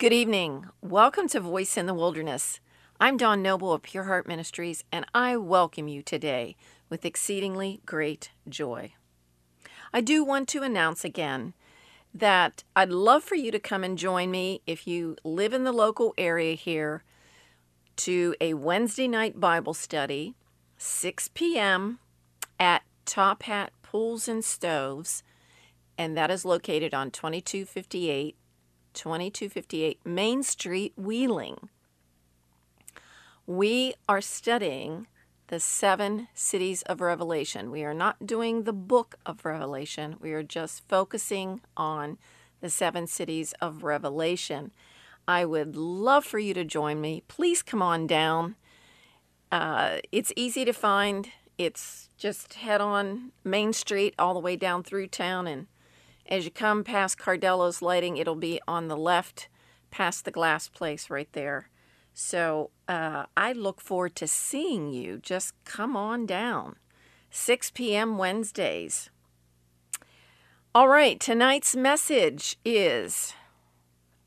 Good 0.00 0.14
evening. 0.14 0.64
Welcome 0.80 1.28
to 1.28 1.40
Voice 1.40 1.76
in 1.76 1.84
the 1.84 1.92
Wilderness. 1.92 2.58
I'm 2.98 3.18
Dawn 3.18 3.42
Noble 3.42 3.70
of 3.70 3.82
Pure 3.82 4.04
Heart 4.04 4.26
Ministries, 4.26 4.82
and 4.90 5.04
I 5.12 5.36
welcome 5.36 5.88
you 5.88 6.02
today 6.02 6.56
with 6.88 7.04
exceedingly 7.04 7.82
great 7.84 8.30
joy. 8.48 8.94
I 9.92 10.00
do 10.00 10.24
want 10.24 10.48
to 10.48 10.62
announce 10.62 11.04
again 11.04 11.52
that 12.14 12.64
I'd 12.74 12.88
love 12.88 13.22
for 13.22 13.34
you 13.34 13.50
to 13.50 13.58
come 13.58 13.84
and 13.84 13.98
join 13.98 14.30
me 14.30 14.62
if 14.66 14.86
you 14.86 15.16
live 15.22 15.52
in 15.52 15.64
the 15.64 15.70
local 15.70 16.14
area 16.16 16.54
here 16.54 17.04
to 17.96 18.34
a 18.40 18.54
Wednesday 18.54 19.06
night 19.06 19.38
Bible 19.38 19.74
study, 19.74 20.34
6 20.78 21.28
p.m. 21.34 21.98
at 22.58 22.84
Top 23.04 23.42
Hat 23.42 23.70
Pools 23.82 24.28
and 24.28 24.42
Stoves, 24.42 25.22
and 25.98 26.16
that 26.16 26.30
is 26.30 26.46
located 26.46 26.94
on 26.94 27.10
2258 27.10 28.38
2258 29.00 29.98
Main 30.04 30.42
Street, 30.42 30.92
Wheeling. 30.94 31.70
We 33.46 33.94
are 34.06 34.20
studying 34.20 35.06
the 35.46 35.58
seven 35.58 36.28
cities 36.34 36.82
of 36.82 37.00
Revelation. 37.00 37.70
We 37.70 37.82
are 37.82 37.94
not 37.94 38.26
doing 38.26 38.64
the 38.64 38.74
book 38.74 39.14
of 39.24 39.46
Revelation, 39.46 40.16
we 40.20 40.32
are 40.32 40.42
just 40.42 40.86
focusing 40.86 41.62
on 41.78 42.18
the 42.60 42.68
seven 42.68 43.06
cities 43.06 43.54
of 43.58 43.84
Revelation. 43.84 44.70
I 45.26 45.46
would 45.46 45.76
love 45.76 46.26
for 46.26 46.38
you 46.38 46.52
to 46.52 46.62
join 46.62 47.00
me. 47.00 47.22
Please 47.26 47.62
come 47.62 47.80
on 47.80 48.06
down. 48.06 48.56
Uh, 49.50 50.00
it's 50.12 50.30
easy 50.36 50.66
to 50.66 50.74
find. 50.74 51.30
It's 51.56 52.10
just 52.18 52.52
head 52.52 52.82
on 52.82 53.32
Main 53.44 53.72
Street 53.72 54.14
all 54.18 54.34
the 54.34 54.40
way 54.40 54.56
down 54.56 54.82
through 54.82 55.06
town 55.06 55.46
and 55.46 55.68
as 56.30 56.44
you 56.44 56.50
come 56.50 56.84
past 56.84 57.18
Cardello's 57.18 57.82
lighting, 57.82 58.16
it'll 58.16 58.34
be 58.34 58.60
on 58.68 58.88
the 58.88 58.96
left 58.96 59.48
past 59.90 60.24
the 60.24 60.30
glass 60.30 60.68
place 60.68 61.10
right 61.10 61.30
there. 61.32 61.68
So 62.14 62.70
uh, 62.88 63.26
I 63.36 63.52
look 63.52 63.80
forward 63.80 64.14
to 64.16 64.26
seeing 64.26 64.92
you. 64.92 65.18
Just 65.18 65.54
come 65.64 65.96
on 65.96 66.26
down. 66.26 66.76
6 67.30 67.70
p.m. 67.72 68.18
Wednesdays. 68.18 69.10
All 70.74 70.88
right, 70.88 71.18
tonight's 71.18 71.74
message 71.74 72.56
is 72.64 73.34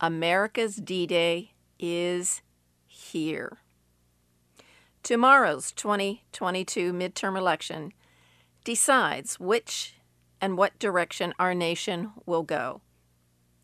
America's 0.01 0.75
D 0.75 1.07
Day 1.07 1.53
is 1.79 2.41
here. 2.85 3.59
Tomorrow's 5.03 5.71
2022 5.71 6.91
midterm 6.91 7.37
election 7.37 7.93
decides 8.63 9.39
which 9.39 9.95
and 10.43 10.57
what 10.57 10.77
direction 10.77 11.33
our 11.39 11.55
nation 11.55 12.11
will 12.25 12.43
go. 12.43 12.81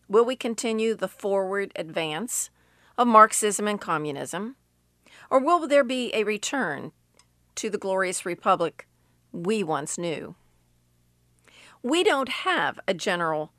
Will 0.08 0.24
we 0.24 0.38
continue 0.38 0.96
the 0.96 1.10
forward 1.10 1.74
advance 1.76 2.50
of 2.98 3.06
Marxism 3.06 3.68
and 3.68 3.82
communism? 3.82 4.56
Or 5.30 5.42
will 5.42 5.68
there 5.68 5.84
be 5.84 6.10
a 6.14 6.24
return 6.24 6.94
to 7.56 7.70
the 7.70 7.78
glorious 7.78 8.26
republic 8.26 8.88
we 9.34 9.62
once 9.62 9.98
knew? 9.98 10.36
We 11.84 12.02
don't 12.02 12.30
have 12.30 12.80
a 12.88 12.94
General 12.94 13.52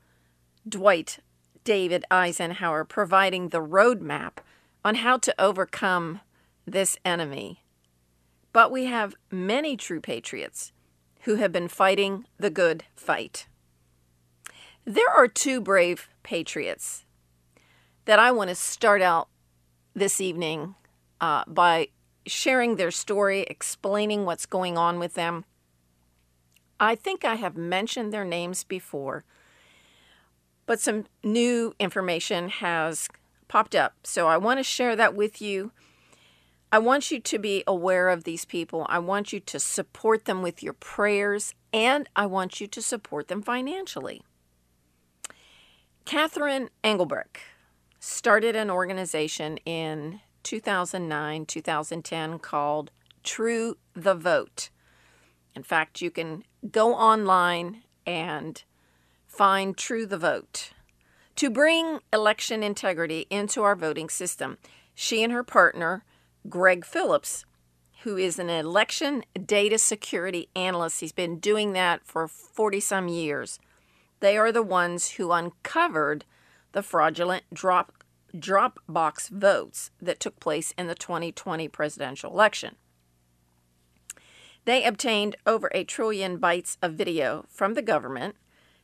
Dwight 0.67 1.19
David 1.63 2.03
Eisenhower 2.09 2.83
providing 2.83 3.49
the 3.49 3.61
roadmap 3.61 4.39
on 4.83 4.95
how 4.95 5.19
to 5.19 5.35
overcome 5.39 6.21
this 6.65 6.97
enemy. 7.05 7.63
But 8.51 8.71
we 8.71 8.85
have 8.85 9.13
many 9.29 9.77
true 9.77 10.01
patriots 10.01 10.71
who 11.23 11.35
have 11.35 11.51
been 11.51 11.67
fighting 11.67 12.25
the 12.37 12.49
good 12.49 12.83
fight. 12.95 13.47
There 14.85 15.09
are 15.09 15.27
two 15.27 15.61
brave 15.61 16.09
patriots 16.23 17.05
that 18.05 18.19
I 18.19 18.31
want 18.31 18.49
to 18.49 18.55
start 18.55 19.01
out 19.01 19.27
this 19.93 20.19
evening 20.19 20.75
uh, 21.19 21.43
by 21.47 21.89
sharing 22.25 22.75
their 22.75 22.91
story, 22.91 23.41
explaining 23.41 24.25
what's 24.25 24.45
going 24.45 24.77
on 24.77 24.99
with 24.99 25.13
them. 25.13 25.45
I 26.79 26.95
think 26.95 27.23
I 27.23 27.35
have 27.35 27.55
mentioned 27.55 28.11
their 28.11 28.25
names 28.25 28.63
before, 28.63 29.23
but 30.65 30.79
some 30.79 31.05
new 31.23 31.75
information 31.79 32.49
has 32.49 33.07
popped 33.47 33.75
up. 33.75 33.93
So 34.03 34.27
I 34.27 34.37
want 34.37 34.59
to 34.59 34.63
share 34.63 34.95
that 34.95 35.13
with 35.13 35.41
you 35.41 35.71
I 36.73 36.79
want 36.79 37.11
you 37.11 37.19
to 37.19 37.37
be 37.37 37.63
aware 37.67 38.07
of 38.07 38.23
these 38.23 38.45
people. 38.45 38.85
I 38.87 38.99
want 38.99 39.33
you 39.33 39.41
to 39.41 39.59
support 39.59 40.23
them 40.23 40.41
with 40.41 40.63
your 40.63 40.73
prayers, 40.73 41.53
and 41.73 42.07
I 42.15 42.25
want 42.25 42.61
you 42.61 42.67
to 42.67 42.81
support 42.81 43.27
them 43.27 43.41
financially. 43.41 44.21
Catherine 46.05 46.69
Engelbrecht 46.83 47.39
started 47.99 48.55
an 48.55 48.69
organization 48.69 49.57
in 49.57 50.21
2009 50.43 51.45
2010 51.45 52.39
called 52.39 52.91
True 53.23 53.77
the 53.93 54.15
Vote. 54.15 54.69
In 55.53 55.63
fact, 55.63 56.01
you 56.01 56.09
can 56.09 56.43
go 56.71 56.93
online 56.95 57.83
and 58.05 58.63
find 59.27 59.77
True 59.77 60.05
the 60.05 60.17
Vote 60.17 60.71
to 61.35 61.49
bring 61.49 61.99
election 62.13 62.63
integrity 62.63 63.27
into 63.29 63.61
our 63.61 63.75
voting 63.75 64.09
system. 64.09 64.57
She 64.95 65.23
and 65.23 65.33
her 65.33 65.43
partner 65.43 66.03
Greg 66.49 66.85
Phillips, 66.85 67.45
who 68.03 68.17
is 68.17 68.39
an 68.39 68.49
election 68.49 69.23
data 69.45 69.77
security 69.77 70.49
analyst. 70.55 70.99
He's 70.99 71.11
been 71.11 71.39
doing 71.39 71.73
that 71.73 72.05
for 72.05 72.27
40 72.27 72.79
some 72.79 73.07
years. 73.07 73.59
They 74.19 74.37
are 74.37 74.51
the 74.51 74.63
ones 74.63 75.11
who 75.11 75.31
uncovered 75.31 76.25
the 76.71 76.83
fraudulent 76.83 77.43
drop 77.53 77.93
Dropbox 78.33 79.29
votes 79.29 79.91
that 80.01 80.21
took 80.21 80.39
place 80.39 80.73
in 80.77 80.87
the 80.87 80.95
2020 80.95 81.67
presidential 81.67 82.31
election. 82.31 82.77
They 84.63 84.85
obtained 84.85 85.35
over 85.45 85.69
a 85.73 85.83
trillion 85.83 86.39
bytes 86.39 86.77
of 86.81 86.93
video 86.93 87.45
from 87.49 87.73
the 87.73 87.81
government 87.81 88.35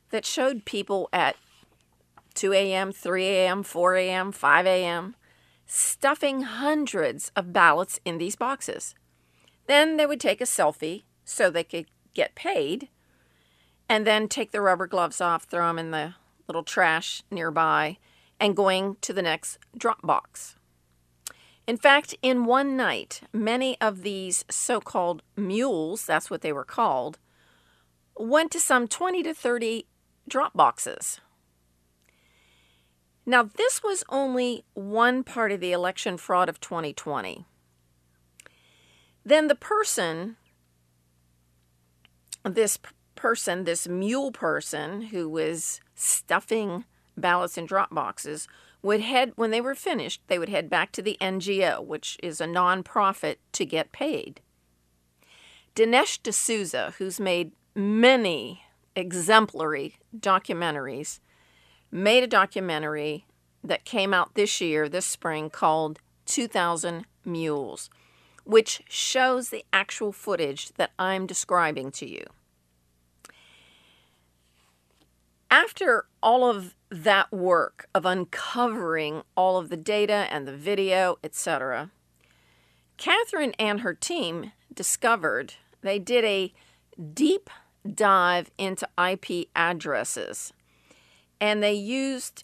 that 0.10 0.26
showed 0.26 0.66
people 0.66 1.08
at 1.14 1.38
2 2.34 2.52
a.m., 2.52 2.92
3 2.92 3.26
a.m., 3.26 3.64
4 3.64 3.96
a.m., 3.96 4.32
5 4.34 4.66
a.m 4.66 5.16
stuffing 5.68 6.42
hundreds 6.42 7.32
of 7.36 7.54
ballots 7.54 8.00
in 8.06 8.18
these 8.18 8.36
boxes. 8.36 8.96
Then 9.68 9.98
they 9.98 10.06
would 10.06 10.22
take 10.22 10.42
a 10.42 10.46
selfie 10.46 11.04
so 11.26 11.50
they 11.50 11.64
could 11.64 11.86
get 12.14 12.34
paid, 12.34 12.88
and 13.90 14.08
then 14.08 14.28
take 14.28 14.52
the 14.52 14.62
rubber 14.62 14.88
gloves 14.88 15.22
off, 15.22 15.44
throw 15.44 15.68
them 15.68 15.78
in 15.78 15.92
the 15.92 16.16
little 16.48 16.64
trash 16.64 17.22
nearby, 17.30 17.98
and 18.40 18.56
going 18.56 18.96
to 19.02 19.14
the 19.14 19.22
next 19.22 19.60
drop 19.78 20.02
box. 20.02 20.56
In 21.68 21.78
fact, 21.78 22.16
in 22.22 22.46
one 22.46 22.78
night, 22.78 23.22
many 23.34 23.80
of 23.82 24.04
these 24.04 24.46
so 24.50 24.80
called 24.80 25.22
mules, 25.36 26.06
that's 26.06 26.30
what 26.30 26.42
they 26.42 26.54
were 26.54 26.64
called, 26.64 27.20
went 28.16 28.52
to 28.52 28.60
some 28.60 28.88
20 28.88 29.22
to 29.24 29.34
30 29.34 29.86
drop 30.28 30.54
boxes. 30.54 31.20
Now, 33.30 33.44
this 33.44 33.84
was 33.84 34.06
only 34.08 34.64
one 34.74 35.22
part 35.22 35.52
of 35.52 35.60
the 35.60 35.74
election 35.74 36.16
fraud 36.16 36.48
of 36.48 36.62
2020. 36.62 37.46
Then 39.26 39.48
the 39.48 39.56
person, 39.56 40.38
this 42.46 42.80
person, 43.16 43.66
this 43.66 43.86
mule 43.86 44.32
person 44.32 45.02
who 45.02 45.28
was 45.28 45.82
stuffing 45.94 46.86
ballots 47.18 47.58
in 47.58 47.66
drop 47.66 47.94
boxes, 47.94 48.48
would 48.82 49.02
head, 49.02 49.34
when 49.36 49.52
they 49.52 49.60
were 49.60 49.76
finished, 49.76 50.22
they 50.28 50.40
would 50.40 50.48
head 50.48 50.70
back 50.70 50.94
to 50.94 51.02
the 51.02 51.18
NGO, 51.20 51.84
which 51.84 52.18
is 52.24 52.40
a 52.40 52.46
nonprofit, 52.46 53.36
to 53.52 53.66
get 53.66 53.92
paid. 53.92 54.40
Dinesh 55.76 56.24
D'Souza, 56.24 56.94
who's 56.98 57.20
made 57.20 57.52
many 57.76 58.64
exemplary 58.96 59.98
documentaries, 60.18 61.20
made 61.92 62.24
a 62.24 62.28
documentary 62.28 63.26
that 63.64 63.86
came 63.86 64.14
out 64.14 64.36
this 64.36 64.62
year, 64.62 64.88
this 64.88 65.06
spring, 65.06 65.50
called 65.50 66.00
2000 66.26 67.06
Mules, 67.26 67.90
which 68.44 68.82
shows 68.88 69.50
the 69.50 69.66
actual 69.74 70.12
footage 70.12 70.72
that 70.74 70.92
I'm 70.98 71.26
describing 71.26 71.92
to 71.92 72.10
you. 72.10 72.26
After 75.50 76.06
all 76.22 76.50
of 76.50 76.76
that 76.90 77.32
work 77.32 77.88
of 77.96 78.06
uncovering 78.06 79.24
all 79.36 79.58
of 79.58 79.70
the 79.70 79.78
data 79.78 80.28
and 80.30 80.48
the 80.48 80.56
video, 80.56 81.18
etc., 81.24 81.92
Catherine 82.98 83.54
and 83.60 83.82
her 83.82 83.94
team 83.94 84.52
discovered 84.74 85.54
they 85.82 86.00
did 86.00 86.26
a 86.26 86.54
deep 87.14 87.50
dive 87.88 88.52
into 88.58 88.88
IP 88.98 89.48
addresses 89.56 90.52
and 91.40 91.62
they 91.62 91.74
used 91.74 92.44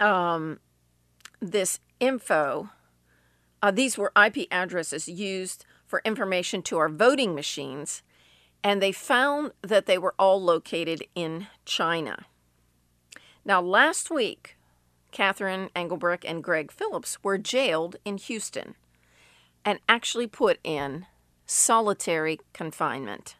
um, 0.00 0.60
this 1.40 1.80
info. 2.00 2.70
Uh, 3.62 3.70
these 3.70 3.98
were 3.98 4.12
IP 4.16 4.46
addresses 4.50 5.08
used 5.08 5.64
for 5.86 6.02
information 6.04 6.62
to 6.62 6.78
our 6.78 6.88
voting 6.88 7.34
machines, 7.34 8.02
and 8.62 8.82
they 8.82 8.92
found 8.92 9.52
that 9.62 9.86
they 9.86 9.98
were 9.98 10.14
all 10.18 10.40
located 10.40 11.02
in 11.14 11.46
China. 11.64 12.26
Now, 13.44 13.60
last 13.60 14.10
week, 14.10 14.56
Catherine 15.10 15.70
Engelbrecht 15.74 16.24
and 16.24 16.44
Greg 16.44 16.70
Phillips 16.70 17.22
were 17.24 17.38
jailed 17.38 17.96
in 18.04 18.18
Houston 18.18 18.74
and 19.64 19.80
actually 19.88 20.26
put 20.26 20.58
in 20.62 21.06
solitary 21.46 22.38
confinement 22.52 23.36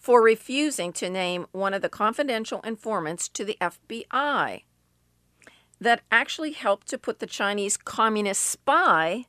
for 0.00 0.22
refusing 0.22 0.94
to 0.94 1.10
name 1.10 1.46
one 1.52 1.74
of 1.74 1.82
the 1.82 1.88
confidential 1.90 2.62
informants 2.62 3.28
to 3.28 3.44
the 3.44 3.58
FBI 3.60 4.62
that 5.78 6.00
actually 6.10 6.52
helped 6.52 6.88
to 6.88 6.98
put 6.98 7.18
the 7.18 7.26
Chinese 7.26 7.76
communist 7.76 8.42
spy 8.42 9.26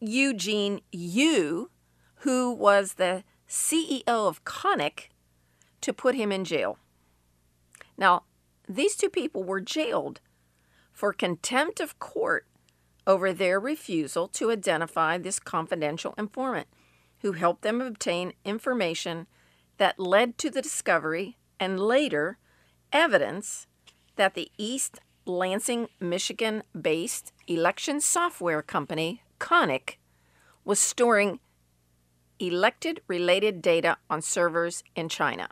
Eugene 0.00 0.80
Yu, 0.92 1.70
who 2.20 2.52
was 2.52 2.94
the 2.94 3.24
CEO 3.48 4.02
of 4.06 4.44
Konnech, 4.44 5.08
to 5.80 5.92
put 5.92 6.14
him 6.14 6.30
in 6.30 6.44
jail. 6.44 6.78
Now, 7.96 8.22
these 8.68 8.94
two 8.94 9.10
people 9.10 9.42
were 9.42 9.60
jailed 9.60 10.20
for 10.92 11.12
contempt 11.12 11.80
of 11.80 11.98
court 11.98 12.46
over 13.08 13.32
their 13.32 13.58
refusal 13.58 14.28
to 14.28 14.52
identify 14.52 15.18
this 15.18 15.40
confidential 15.40 16.14
informant 16.16 16.68
who 17.22 17.32
helped 17.32 17.62
them 17.62 17.80
obtain 17.80 18.34
information 18.44 19.26
that 19.78 19.98
led 19.98 20.38
to 20.38 20.50
the 20.50 20.62
discovery 20.62 21.38
and 21.58 21.80
later 21.80 22.38
evidence 22.92 23.66
that 24.16 24.34
the 24.34 24.50
East 24.58 25.00
Lansing, 25.24 25.88
Michigan 26.00 26.62
based 26.80 27.32
election 27.46 28.00
software 28.00 28.62
company, 28.62 29.22
Konnech, 29.38 29.96
was 30.64 30.78
storing 30.78 31.40
elected 32.38 33.00
related 33.08 33.60
data 33.60 33.98
on 34.08 34.22
servers 34.22 34.82
in 34.94 35.08
China. 35.08 35.48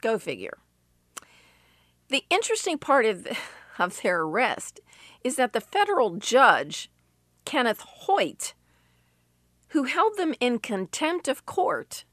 Go 0.00 0.18
figure. 0.18 0.58
The 2.08 2.24
interesting 2.30 2.78
part 2.78 3.06
of, 3.06 3.24
the, 3.24 3.36
of 3.78 4.02
their 4.02 4.22
arrest 4.22 4.80
is 5.24 5.36
that 5.36 5.52
the 5.52 5.60
federal 5.60 6.16
judge, 6.16 6.90
Kenneth 7.44 7.80
Hoyt, 7.80 8.54
who 9.68 9.84
held 9.84 10.16
them 10.16 10.34
in 10.40 10.58
contempt 10.58 11.28
of 11.28 11.46
court, 11.46 12.04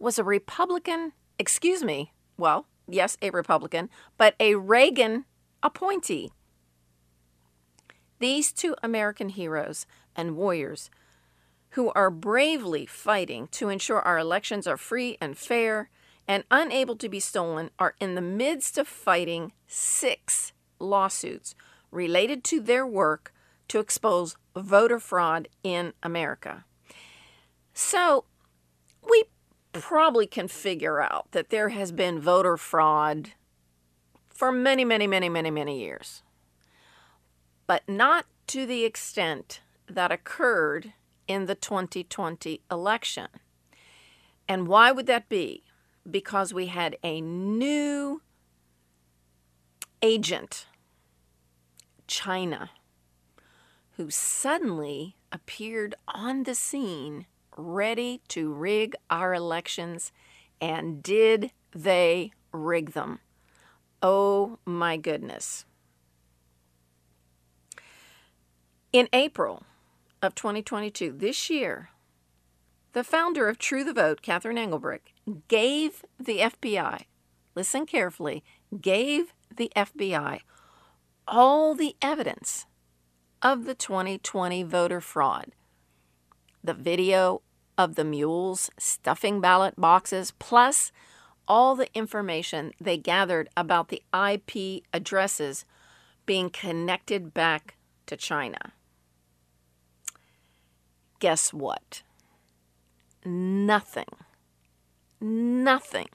was 0.00 0.18
a 0.18 0.24
Republican, 0.24 1.12
excuse 1.38 1.84
me, 1.84 2.12
well, 2.36 2.66
yes, 2.88 3.16
a 3.22 3.30
Republican, 3.30 3.90
but 4.16 4.34
a 4.40 4.56
Reagan 4.56 5.26
appointee. 5.62 6.32
These 8.18 8.52
two 8.52 8.74
American 8.82 9.28
heroes 9.28 9.86
and 10.16 10.36
warriors 10.36 10.90
who 11.70 11.90
are 11.90 12.10
bravely 12.10 12.86
fighting 12.86 13.46
to 13.48 13.68
ensure 13.68 14.00
our 14.00 14.18
elections 14.18 14.66
are 14.66 14.76
free 14.76 15.16
and 15.20 15.38
fair 15.38 15.90
and 16.26 16.44
unable 16.50 16.96
to 16.96 17.08
be 17.08 17.20
stolen 17.20 17.70
are 17.78 17.94
in 18.00 18.14
the 18.14 18.20
midst 18.20 18.78
of 18.78 18.88
fighting 18.88 19.52
six 19.66 20.52
lawsuits 20.78 21.54
related 21.90 22.42
to 22.44 22.60
their 22.60 22.86
work 22.86 23.32
to 23.68 23.78
expose 23.78 24.36
voter 24.56 24.98
fraud 24.98 25.48
in 25.62 25.92
America. 26.02 26.64
So, 27.72 28.24
we 29.08 29.24
probably 29.72 30.26
can 30.26 30.48
figure 30.48 31.00
out 31.00 31.30
that 31.32 31.50
there 31.50 31.70
has 31.70 31.92
been 31.92 32.20
voter 32.20 32.56
fraud 32.56 33.30
for 34.28 34.50
many, 34.50 34.84
many, 34.84 35.06
many, 35.06 35.28
many, 35.28 35.50
many 35.50 35.80
years, 35.80 36.22
but 37.66 37.88
not 37.88 38.26
to 38.48 38.66
the 38.66 38.84
extent 38.84 39.60
that 39.88 40.10
occurred 40.10 40.92
in 41.28 41.46
the 41.46 41.54
2020 41.54 42.60
election. 42.70 43.28
And 44.48 44.66
why 44.66 44.90
would 44.90 45.06
that 45.06 45.28
be? 45.28 45.62
Because 46.10 46.52
we 46.52 46.66
had 46.66 46.96
a 47.04 47.20
new 47.20 48.22
agent, 50.02 50.66
China, 52.06 52.70
who 53.96 54.10
suddenly 54.10 55.16
appeared 55.30 55.94
on 56.08 56.42
the 56.42 56.54
scene 56.54 57.26
ready 57.60 58.20
to 58.28 58.52
rig 58.52 58.94
our 59.10 59.34
elections. 59.34 60.12
And 60.60 61.02
did 61.02 61.52
they 61.72 62.32
rig 62.52 62.92
them? 62.92 63.20
Oh 64.02 64.58
my 64.64 64.96
goodness. 64.96 65.64
In 68.92 69.08
April 69.12 69.62
of 70.22 70.34
2022, 70.34 71.12
this 71.12 71.48
year, 71.48 71.90
the 72.92 73.04
founder 73.04 73.48
of 73.48 73.58
True 73.58 73.84
the 73.84 73.92
Vote, 73.92 74.20
Catherine 74.20 74.58
Engelbrecht, 74.58 75.12
gave 75.46 76.04
the 76.18 76.38
FBI, 76.38 77.04
listen 77.54 77.86
carefully, 77.86 78.42
gave 78.80 79.32
the 79.54 79.70
FBI 79.76 80.40
all 81.28 81.74
the 81.74 81.94
evidence 82.02 82.66
of 83.42 83.64
the 83.64 83.74
2020 83.74 84.64
voter 84.64 85.00
fraud. 85.00 85.52
The 86.64 86.74
video 86.74 87.42
of 87.84 87.94
the 87.94 88.04
mules 88.04 88.70
stuffing 88.76 89.40
ballot 89.40 89.74
boxes, 89.78 90.32
plus 90.38 90.92
all 91.48 91.74
the 91.74 91.88
information 91.94 92.72
they 92.78 92.98
gathered 92.98 93.48
about 93.56 93.88
the 93.88 94.02
IP 94.14 94.84
addresses 94.92 95.64
being 96.26 96.50
connected 96.50 97.32
back 97.32 97.76
to 98.04 98.16
China. 98.16 98.72
Guess 101.20 101.54
what? 101.54 102.02
Nothing, 103.24 104.12
nothing 105.20 106.08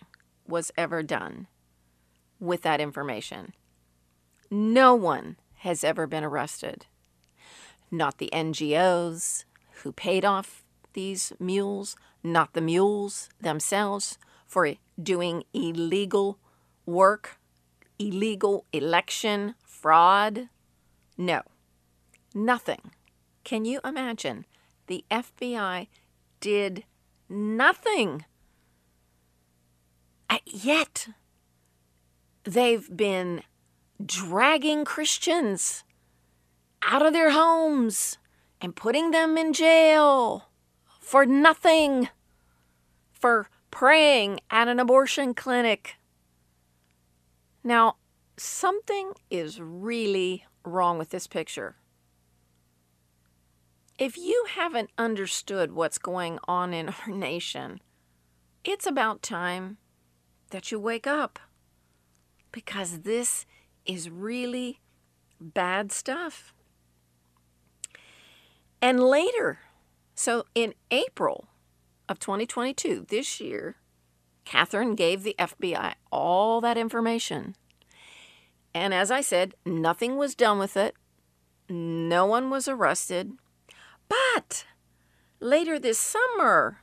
was 0.48 0.72
ever 0.78 1.02
done 1.02 1.48
with 2.40 2.62
that 2.62 2.80
information. 2.80 3.54
No 4.52 4.94
one 4.94 5.38
has 5.58 5.84
ever 5.84 6.06
been 6.06 6.24
arrested. 6.24 6.86
Not 7.90 8.20
the 8.20 8.30
NGOs 8.32 9.46
who 9.82 9.92
paid 9.92 10.24
off 10.24 10.65
these 10.96 11.32
mules, 11.40 11.96
not 12.24 12.54
the 12.54 12.62
mules 12.62 13.30
themselves 13.40 14.18
for 14.48 14.74
doing 15.02 15.44
illegal 15.54 16.40
work, 16.86 17.38
illegal 18.00 18.66
election 18.74 19.54
fraud. 19.64 20.50
No, 21.18 21.44
nothing. 22.34 22.92
Can 23.44 23.64
you 23.66 23.80
imagine 23.86 24.46
the 24.88 25.06
FBI 25.10 25.88
did 26.40 26.84
nothing. 27.30 28.26
Uh, 30.30 30.38
yet, 30.46 31.08
they've 32.44 32.96
been 32.96 33.42
dragging 34.04 34.86
Christians 34.86 35.84
out 36.84 37.06
of 37.06 37.14
their 37.14 37.32
homes 37.32 38.18
and 38.62 38.76
putting 38.76 39.12
them 39.12 39.38
in 39.38 39.54
jail 39.54 40.50
for 41.06 41.24
nothing, 41.24 42.10
for 43.12 43.48
praying 43.70 44.40
at 44.50 44.68
an 44.68 44.80
abortion 44.80 45.36
clinic. 45.36 45.98
Now, 47.64 47.98
something 48.38 49.14
is 49.30 49.62
really 49.62 50.46
wrong 50.66 50.98
with 50.98 51.12
this 51.12 51.28
picture. 51.28 51.76
If 54.00 54.18
you 54.18 54.48
haven't 54.50 54.90
understood 54.98 55.74
what's 55.74 56.00
going 56.00 56.40
on 56.48 56.74
in 56.74 56.90
our 56.90 57.08
nation, 57.14 57.82
it's 58.64 58.88
about 58.88 59.22
time 59.22 59.78
that 60.50 60.72
you 60.72 60.80
wake 60.80 61.06
up 61.06 61.38
because 62.52 63.02
this 63.02 63.46
is 63.86 64.10
really 64.10 64.80
bad 65.40 65.92
stuff. 65.92 66.52
And 68.82 69.00
later, 69.00 69.60
so 70.16 70.46
in 70.56 70.74
April 70.90 71.48
of 72.08 72.20
2022, 72.20 73.06
this 73.10 73.40
year, 73.40 73.76
Catherine 74.46 74.96
gave 74.96 75.24
the 75.24 75.36
FBI 75.38 75.96
all 76.12 76.62
that 76.62 76.78
information. 76.78 77.56
And 78.74 78.94
as 78.94 79.12
I 79.12 79.22
said, 79.22 79.56
nothing 79.66 80.18
was 80.18 80.36
done 80.36 80.60
with 80.60 80.78
it. 80.78 80.96
No 81.68 82.26
one 82.26 82.50
was 82.50 82.68
arrested. 82.68 83.34
But 84.08 84.66
later 85.40 85.80
this 85.80 85.98
summer, 85.98 86.80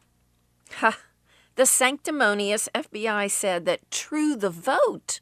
ha, 0.77 0.99
the 1.55 1.67
sanctimonious 1.67 2.69
FBI 2.75 3.31
said 3.31 3.65
that 3.67 3.91
True 3.91 4.35
the 4.37 4.51
Vote 4.51 5.21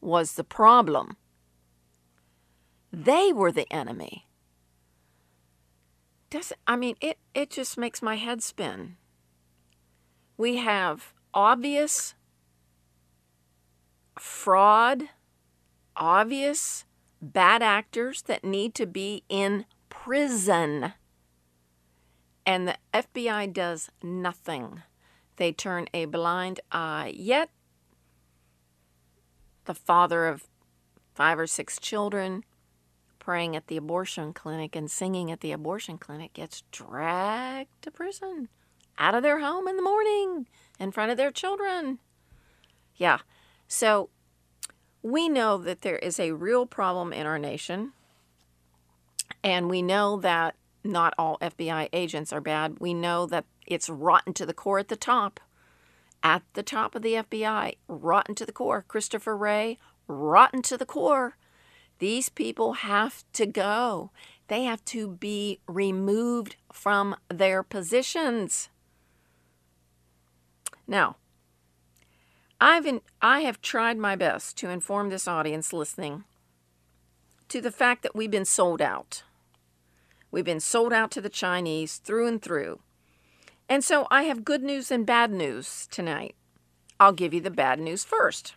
was 0.00 0.32
the 0.32 0.44
problem. 0.44 1.16
They 2.92 3.32
were 3.32 3.52
the 3.52 3.70
enemy. 3.72 4.26
Does 6.34 6.52
I 6.66 6.74
mean 6.74 6.96
it 7.00 7.18
it 7.32 7.48
just 7.48 7.78
makes 7.78 8.02
my 8.02 8.16
head 8.16 8.42
spin. 8.42 8.96
We 10.36 10.56
have 10.56 11.12
obvious 11.32 12.16
fraud, 14.18 15.10
obvious 15.94 16.86
bad 17.22 17.62
actors 17.62 18.22
that 18.22 18.42
need 18.42 18.74
to 18.74 18.84
be 18.84 19.22
in 19.28 19.64
prison 19.88 20.94
and 22.44 22.66
the 22.66 22.78
FBI 22.92 23.52
does 23.52 23.92
nothing. 24.02 24.82
They 25.36 25.52
turn 25.52 25.86
a 25.94 26.06
blind 26.06 26.58
eye. 26.72 27.12
Yet, 27.14 27.50
the 29.66 29.74
father 29.74 30.26
of 30.26 30.48
five 31.14 31.38
or 31.38 31.46
six 31.46 31.78
children 31.78 32.42
praying 33.24 33.56
at 33.56 33.68
the 33.68 33.76
abortion 33.78 34.34
clinic 34.34 34.76
and 34.76 34.90
singing 34.90 35.30
at 35.30 35.40
the 35.40 35.50
abortion 35.50 35.96
clinic 35.96 36.34
gets 36.34 36.62
dragged 36.70 37.70
to 37.80 37.90
prison 37.90 38.48
out 38.98 39.14
of 39.14 39.22
their 39.22 39.40
home 39.40 39.66
in 39.66 39.76
the 39.76 39.82
morning 39.82 40.46
in 40.78 40.92
front 40.92 41.10
of 41.10 41.16
their 41.16 41.30
children. 41.30 41.98
Yeah. 42.96 43.20
So 43.66 44.10
we 45.02 45.30
know 45.30 45.56
that 45.56 45.80
there 45.80 45.96
is 45.96 46.20
a 46.20 46.32
real 46.32 46.66
problem 46.66 47.14
in 47.14 47.26
our 47.26 47.38
nation. 47.38 47.92
And 49.42 49.70
we 49.70 49.80
know 49.80 50.18
that 50.20 50.54
not 50.84 51.14
all 51.16 51.38
FBI 51.38 51.88
agents 51.94 52.30
are 52.30 52.42
bad. 52.42 52.78
We 52.78 52.92
know 52.92 53.24
that 53.24 53.46
it's 53.66 53.88
rotten 53.88 54.34
to 54.34 54.44
the 54.44 54.52
core 54.52 54.78
at 54.78 54.88
the 54.88 54.96
top. 54.96 55.40
At 56.22 56.42
the 56.52 56.62
top 56.62 56.94
of 56.94 57.00
the 57.00 57.14
FBI, 57.14 57.76
rotten 57.88 58.34
to 58.34 58.44
the 58.44 58.52
core. 58.52 58.84
Christopher 58.86 59.34
Wray, 59.34 59.78
rotten 60.06 60.60
to 60.62 60.76
the 60.76 60.86
core. 60.86 61.36
These 61.98 62.28
people 62.28 62.74
have 62.74 63.24
to 63.34 63.46
go. 63.46 64.10
They 64.48 64.64
have 64.64 64.84
to 64.86 65.08
be 65.08 65.60
removed 65.66 66.56
from 66.72 67.16
their 67.28 67.62
positions. 67.62 68.68
Now, 70.86 71.16
I've 72.60 72.86
in, 72.86 73.00
I 73.22 73.40
have 73.40 73.60
tried 73.60 73.98
my 73.98 74.16
best 74.16 74.56
to 74.58 74.68
inform 74.68 75.08
this 75.10 75.26
audience 75.28 75.72
listening 75.72 76.24
to 77.48 77.60
the 77.60 77.70
fact 77.70 78.02
that 78.02 78.14
we've 78.14 78.30
been 78.30 78.44
sold 78.44 78.80
out. 78.80 79.22
We've 80.30 80.44
been 80.44 80.60
sold 80.60 80.92
out 80.92 81.10
to 81.12 81.20
the 81.20 81.28
Chinese 81.28 81.98
through 81.98 82.26
and 82.26 82.42
through. 82.42 82.80
And 83.68 83.84
so 83.84 84.06
I 84.10 84.24
have 84.24 84.44
good 84.44 84.62
news 84.62 84.90
and 84.90 85.06
bad 85.06 85.30
news 85.30 85.86
tonight. 85.90 86.34
I'll 86.98 87.12
give 87.12 87.32
you 87.32 87.40
the 87.40 87.50
bad 87.50 87.78
news 87.78 88.04
first. 88.04 88.54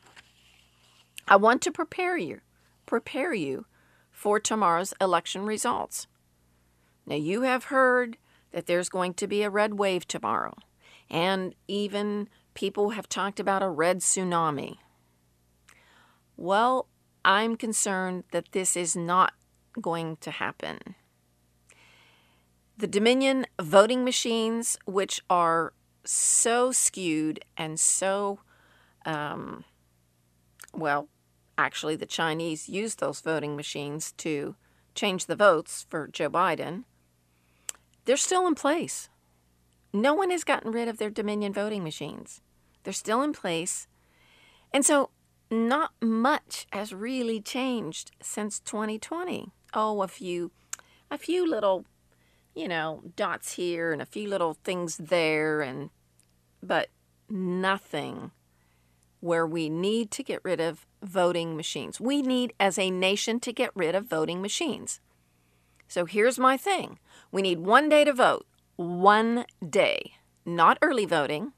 I 1.28 1.36
want 1.36 1.62
to 1.64 1.72
prepare 1.72 2.18
you, 2.18 2.42
prepare 2.88 3.36
you 3.36 3.68
for 4.12 4.40
tomorrow's 4.40 4.96
election 5.00 5.46
results. 5.46 6.08
Now 7.06 7.18
you 7.18 7.44
have 7.44 7.66
heard 7.66 8.18
that 8.52 8.66
there's 8.66 8.90
going 8.90 9.14
to 9.16 9.28
be 9.28 9.44
a 9.44 9.50
red 9.52 9.76
wave 9.76 10.08
tomorrow, 10.08 10.56
and 11.10 11.54
even 11.68 12.28
people 12.56 12.90
have 12.92 13.08
talked 13.08 13.40
about 13.40 13.62
a 13.62 13.70
red 13.70 14.00
tsunami. 14.00 14.78
Well, 16.36 16.88
I'm 17.24 17.56
concerned 17.56 18.24
that 18.32 18.52
this 18.52 18.76
is 18.76 18.96
not 18.96 19.34
going 19.80 20.18
to 20.22 20.32
happen. 20.32 20.96
The 22.78 22.88
Dominion 22.88 23.46
voting 23.62 24.04
machines, 24.04 24.78
which 24.86 25.22
are 25.30 25.74
so 26.04 26.72
skewed 26.72 27.40
and 27.58 27.80
so, 27.80 28.40
um, 29.06 29.66
well, 30.74 31.10
actually, 31.58 31.96
the 31.96 32.06
Chinese 32.06 32.70
used 32.70 33.00
those 33.00 33.22
voting 33.22 33.56
machines 33.56 34.12
to 34.14 34.56
change 34.96 35.26
the 35.26 35.36
votes 35.36 35.86
for 35.90 36.08
Joe 36.08 36.30
Biden. 36.30 36.84
They're 38.06 38.18
still 38.18 38.48
in 38.48 38.56
place. 38.56 39.10
No 39.94 40.14
one 40.14 40.32
has 40.32 40.44
gotten 40.44 40.72
rid 40.72 40.88
of 40.88 40.98
their 40.98 41.10
Dominion 41.10 41.54
voting 41.54 41.84
machines. 41.84 42.42
They're 42.84 42.94
still 42.94 43.22
in 43.22 43.34
place. 43.34 43.88
And 44.74 44.86
so, 44.86 45.10
not 45.50 45.92
much 46.02 46.68
has 46.72 46.94
really 46.94 47.42
changed 47.42 48.12
since 48.22 48.60
2020. 48.60 49.52
Oh, 49.74 50.02
a 50.02 50.08
few 50.08 50.52
a 51.10 51.18
few 51.18 51.50
little 51.50 51.86
you 52.58 52.68
know, 52.68 53.04
dots 53.16 53.54
here 53.54 53.94
and 53.94 54.02
a 54.02 54.06
few 54.06 54.28
little 54.28 54.56
things 54.64 54.98
there 54.98 55.62
and 55.62 55.92
but 56.64 56.90
nothing 57.30 58.32
where 59.20 59.46
we 59.46 59.70
need 59.70 60.10
to 60.10 60.24
get 60.24 60.42
rid 60.44 60.60
of 60.60 60.88
voting 61.02 61.56
machines. 61.56 62.00
We 62.00 62.22
need 62.22 62.54
as 62.60 62.78
a 62.78 62.92
nation 62.92 63.40
to 63.42 63.54
get 63.54 63.72
rid 63.76 63.96
of 63.96 64.06
voting 64.06 64.42
machines. 64.42 65.00
So 65.88 66.06
here's 66.06 66.38
my 66.40 66.58
thing. 66.58 67.00
We 67.32 67.42
need 67.42 67.60
one 67.60 67.90
day 67.90 68.04
to 68.04 68.14
vote. 68.14 68.46
One 68.76 69.46
day. 69.68 70.14
Not 70.46 70.78
early 70.82 71.06
voting. 71.06 71.54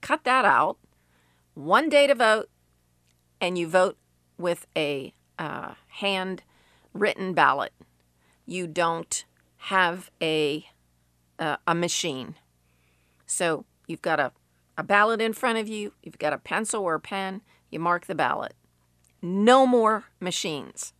Cut 0.00 0.24
that 0.24 0.44
out. 0.44 0.78
One 1.54 1.88
day 1.88 2.06
to 2.06 2.14
vote 2.14 2.48
and 3.40 3.56
you 3.56 3.66
vote 3.68 3.96
with 4.38 4.66
a 4.76 5.14
uh, 5.38 5.74
hand 5.88 6.42
written 6.92 7.34
ballot. 7.34 7.72
You 8.46 8.66
don't 8.66 9.24
have 9.56 10.10
a 10.20 10.66
uh, 11.38 11.56
a 11.66 11.74
machine. 11.74 12.34
So 13.26 13.64
you've 13.86 14.02
got 14.02 14.20
a, 14.20 14.32
a 14.76 14.82
ballot 14.82 15.20
in 15.22 15.32
front 15.32 15.58
of 15.58 15.68
you, 15.68 15.94
you've 16.02 16.18
got 16.18 16.34
a 16.34 16.38
pencil 16.38 16.82
or 16.82 16.94
a 16.94 17.00
pen, 17.00 17.40
you 17.70 17.78
mark 17.78 18.06
the 18.06 18.14
ballot. 18.14 18.54
No 19.22 19.66
more 19.66 20.04
machines. 20.18 20.92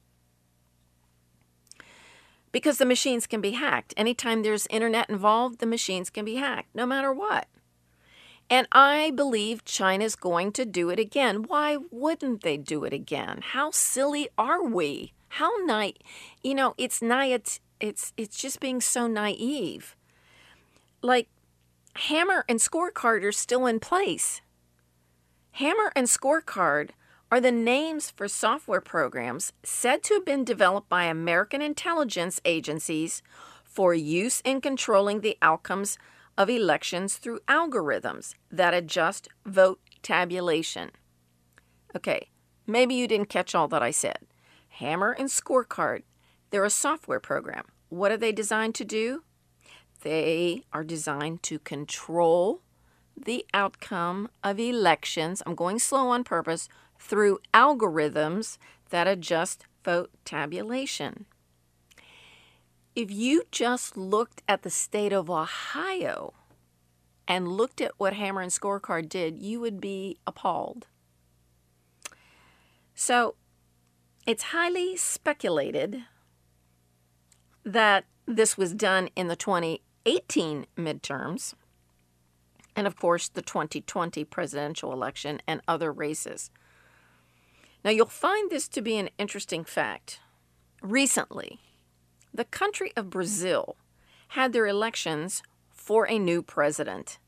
Because 2.52 2.78
the 2.78 2.86
machines 2.86 3.26
can 3.26 3.40
be 3.40 3.52
hacked. 3.52 3.94
Anytime 3.96 4.42
there's 4.42 4.66
internet 4.68 5.08
involved, 5.08 5.60
the 5.60 5.66
machines 5.66 6.10
can 6.10 6.24
be 6.24 6.36
hacked, 6.36 6.74
no 6.74 6.84
matter 6.84 7.12
what. 7.12 7.46
And 8.50 8.66
I 8.72 9.12
believe 9.12 9.64
China's 9.64 10.16
going 10.16 10.50
to 10.52 10.64
do 10.64 10.90
it 10.90 10.98
again. 10.98 11.44
Why 11.44 11.78
wouldn't 11.92 12.42
they 12.42 12.56
do 12.56 12.84
it 12.84 12.92
again? 12.92 13.40
How 13.52 13.70
silly 13.70 14.28
are 14.36 14.64
we? 14.64 15.12
How 15.34 15.56
night, 15.64 16.02
you 16.42 16.56
know, 16.56 16.74
it's 16.76 17.00
night 17.00 17.60
it's 17.80 18.12
it's 18.16 18.36
just 18.36 18.60
being 18.60 18.80
so 18.80 19.06
naive. 19.06 19.96
Like 21.02 21.28
Hammer 21.94 22.44
and 22.48 22.58
Scorecard 22.58 23.22
are 23.22 23.32
still 23.32 23.66
in 23.66 23.80
place. 23.80 24.42
Hammer 25.52 25.92
and 25.96 26.06
Scorecard 26.06 26.90
are 27.30 27.40
the 27.40 27.52
names 27.52 28.10
for 28.10 28.26
software 28.28 28.80
programs 28.80 29.52
said 29.62 30.02
to 30.02 30.14
have 30.14 30.24
been 30.24 30.44
developed 30.44 30.88
by 30.88 31.04
American 31.04 31.62
intelligence 31.62 32.40
agencies 32.44 33.22
for 33.64 33.94
use 33.94 34.40
in 34.40 34.60
controlling 34.60 35.20
the 35.20 35.38
outcomes 35.40 35.96
of 36.36 36.50
elections 36.50 37.18
through 37.18 37.40
algorithms 37.48 38.34
that 38.50 38.74
adjust 38.74 39.28
vote 39.46 39.80
tabulation. 40.02 40.90
Okay, 41.94 42.28
maybe 42.66 42.94
you 42.94 43.06
didn't 43.06 43.28
catch 43.28 43.54
all 43.54 43.68
that 43.68 43.82
I 43.82 43.90
said. 43.90 44.18
Hammer 44.68 45.12
and 45.12 45.28
Scorecard 45.28 46.02
they're 46.50 46.64
a 46.64 46.70
software 46.70 47.20
program. 47.20 47.64
What 47.88 48.10
are 48.12 48.16
they 48.16 48.32
designed 48.32 48.74
to 48.76 48.84
do? 48.84 49.22
They 50.02 50.64
are 50.72 50.84
designed 50.84 51.42
to 51.44 51.58
control 51.58 52.62
the 53.16 53.46
outcome 53.54 54.28
of 54.42 54.58
elections. 54.58 55.42
I'm 55.46 55.54
going 55.54 55.78
slow 55.78 56.08
on 56.08 56.24
purpose 56.24 56.68
through 57.00 57.40
algorithms 57.52 58.58
that 58.90 59.08
adjust 59.08 59.64
vote 59.84 60.10
tabulation. 60.24 61.24
If 62.94 63.10
you 63.10 63.44
just 63.50 63.96
looked 63.96 64.42
at 64.46 64.62
the 64.62 64.70
state 64.70 65.12
of 65.12 65.30
Ohio 65.30 66.34
and 67.26 67.48
looked 67.48 67.80
at 67.80 67.92
what 67.96 68.12
Hammer 68.12 68.42
and 68.42 68.52
Scorecard 68.52 69.08
did, 69.08 69.38
you 69.38 69.60
would 69.60 69.80
be 69.80 70.18
appalled. 70.26 70.86
So 72.94 73.36
it's 74.26 74.44
highly 74.44 74.96
speculated 74.96 76.04
that 77.64 78.04
this 78.26 78.58
was 78.58 78.74
done 78.74 79.08
in 79.16 79.28
the 79.28 79.36
2018 79.36 80.66
midterms, 80.76 81.54
and 82.76 82.86
of 82.86 82.96
course 82.96 83.28
the 83.28 83.42
2020 83.42 84.24
presidential 84.24 84.92
election 84.92 85.40
and 85.46 85.60
other 85.66 85.90
races. 85.90 86.50
Now, 87.84 87.90
you'll 87.90 88.06
find 88.06 88.50
this 88.50 88.68
to 88.68 88.82
be 88.82 88.96
an 88.98 89.10
interesting 89.18 89.64
fact. 89.64 90.20
Recently, 90.82 91.60
the 92.32 92.44
country 92.44 92.92
of 92.96 93.10
Brazil 93.10 93.76
had 94.28 94.52
their 94.52 94.66
elections 94.66 95.42
for 95.70 96.08
a 96.08 96.18
new 96.18 96.42
president. 96.42 97.18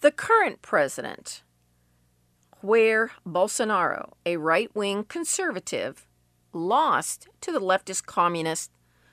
The 0.00 0.12
current 0.12 0.62
president, 0.62 1.42
Jair 2.62 3.10
Bolsonaro, 3.26 4.12
a 4.24 4.36
right 4.36 4.74
wing 4.74 5.04
conservative, 5.04 6.06
lost 6.52 7.28
to 7.40 7.52
the 7.52 7.60
leftist 7.60 8.06
communist 8.06 8.70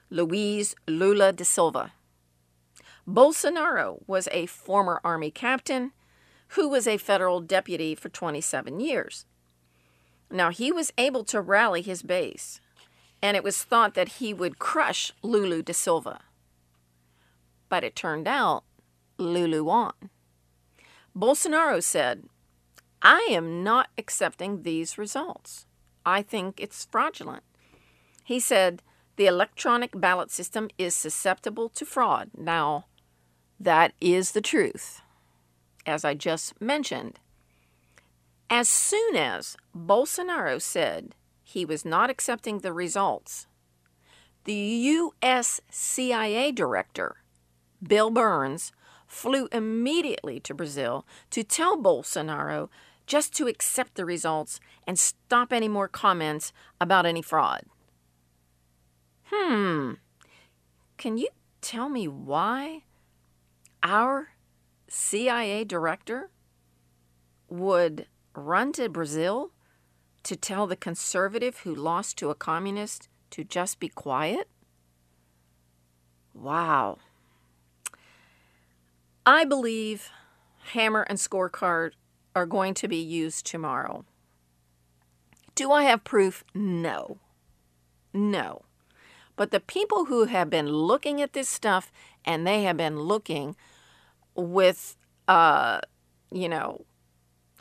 Luiz 0.10 0.76
Lula 0.88 1.34
da 1.34 1.44
Silva. 1.44 1.94
Bolsonaro 3.08 4.02
was 4.08 4.30
a 4.32 4.46
former 4.46 5.02
Army 5.04 5.32
captain 5.32 5.92
who 6.50 6.70
was 6.70 6.88
a 6.88 6.98
federal 6.98 7.42
deputy 7.42 7.96
for 7.96 8.10
27 8.10 8.80
years. 8.80 9.26
Now, 10.34 10.50
he 10.50 10.72
was 10.72 10.92
able 10.98 11.24
to 11.26 11.40
rally 11.40 11.84
his 11.84 12.02
base, 12.02 12.60
and 13.22 13.38
it 13.38 13.44
was 13.44 13.64
thought 13.64 13.94
that 13.94 14.14
he 14.14 14.34
would 14.34 14.58
crush 14.58 15.14
Lulu 15.22 15.62
da 15.62 15.74
Silva. 15.74 16.22
But 17.70 17.84
it 17.84 17.96
turned 17.96 18.28
out 18.28 18.64
Lulu 19.20 19.64
won. 19.64 19.94
Bolsonaro 21.16 21.84
said, 21.84 22.24
I 23.04 23.28
am 23.30 23.64
not 23.64 23.90
accepting 23.96 24.64
these 24.64 24.98
results. 24.98 25.68
I 26.04 26.24
think 26.24 26.60
it's 26.60 26.88
fraudulent. 26.90 27.44
He 28.24 28.40
said, 28.40 28.82
the 29.18 29.28
electronic 29.28 29.92
ballot 29.94 30.32
system 30.32 30.68
is 30.80 30.96
susceptible 30.96 31.70
to 31.70 31.86
fraud. 31.86 32.32
Now, 32.36 32.86
that 33.60 33.94
is 34.02 34.32
the 34.32 34.42
truth, 34.42 35.02
as 35.86 36.04
I 36.04 36.16
just 36.16 36.60
mentioned. 36.60 37.20
As 38.56 38.70
soon 38.70 39.16
as 39.16 39.58
Bolsonaro 39.76 40.62
said 40.62 41.16
he 41.44 41.66
was 41.66 41.84
not 41.84 42.12
accepting 42.12 42.60
the 42.60 42.72
results. 42.72 43.48
The 44.44 44.54
U.S. 44.54 45.60
CIA 45.72 46.52
director, 46.52 47.16
Bill 47.82 48.12
Burns, 48.12 48.72
flew 49.08 49.48
immediately 49.52 50.40
to 50.42 50.54
Brazil 50.54 51.04
to 51.32 51.44
tell 51.44 51.82
Bolsonaro 51.82 52.70
just 53.08 53.34
to 53.38 53.48
accept 53.48 53.96
the 53.96 54.06
results 54.06 54.60
and 54.86 55.00
stop 55.00 55.52
any 55.52 55.68
more 55.68 55.88
comments 55.88 56.54
about 56.80 57.08
any 57.08 57.24
fraud. 57.24 57.64
Hmm. 59.32 59.94
Can 60.98 61.18
you 61.18 61.30
tell 61.60 61.90
me 61.90 62.08
why 62.08 62.84
our 63.82 64.28
CIA 64.88 65.64
director 65.64 66.30
would 67.50 68.06
run 68.36 68.72
to 68.74 68.90
Brazil 68.90 69.52
to 70.24 70.36
tell 70.36 70.68
the 70.68 70.76
conservative 70.76 71.60
who 71.60 71.74
lost 71.74 72.18
to 72.18 72.30
a 72.30 72.36
communist 72.36 73.10
to 73.32 73.44
just 73.44 73.80
be 73.80 73.90
quiet? 73.90 74.48
Wow. 76.34 76.98
I 79.26 79.46
believe 79.46 80.10
hammer 80.72 81.02
and 81.04 81.18
scorecard 81.18 81.92
are 82.36 82.46
going 82.46 82.74
to 82.76 82.88
be 82.88 82.98
used 82.98 83.46
tomorrow. 83.46 84.06
Do 85.56 85.72
I 85.72 85.84
have 85.84 86.04
proof? 86.04 86.44
No. 86.54 87.20
No. 88.14 88.64
But 89.36 89.52
the 89.52 89.60
people 89.60 90.06
who 90.06 90.26
have 90.26 90.50
been 90.50 90.68
looking 90.68 91.22
at 91.22 91.34
this 91.34 91.50
stuff 91.50 91.92
and 92.26 92.46
they 92.46 92.64
have 92.64 92.78
been 92.78 93.00
looking 93.00 93.56
with, 94.36 94.96
uh, 95.28 95.82
you 96.32 96.50
know, 96.50 96.86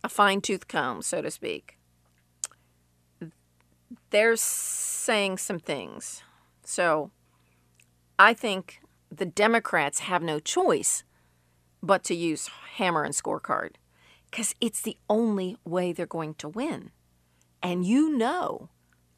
a 0.04 0.09
fine 0.09 0.40
tooth 0.40 0.68
comb, 0.68 1.02
so 1.02 1.23
to 1.23 1.30
speak, 1.30 1.78
they're 4.11 4.37
saying 4.37 5.38
some 5.38 5.59
things. 5.59 6.23
So 6.64 7.11
I 8.18 8.35
think 8.35 8.80
the 9.11 9.26
Democrats 9.26 10.00
have 10.00 10.23
no 10.23 10.38
choice 10.38 11.04
but 11.82 12.04
to 12.04 12.14
use 12.14 12.49
hammer 12.76 13.04
and 13.04 13.14
scorecard 13.14 13.73
because 14.30 14.54
it's 14.61 14.80
the 14.80 14.97
only 15.09 15.56
way 15.64 15.92
they're 15.92 16.06
going 16.06 16.35
to 16.35 16.49
win. 16.49 16.90
And 17.62 17.85
you 17.85 18.16
know, 18.16 18.71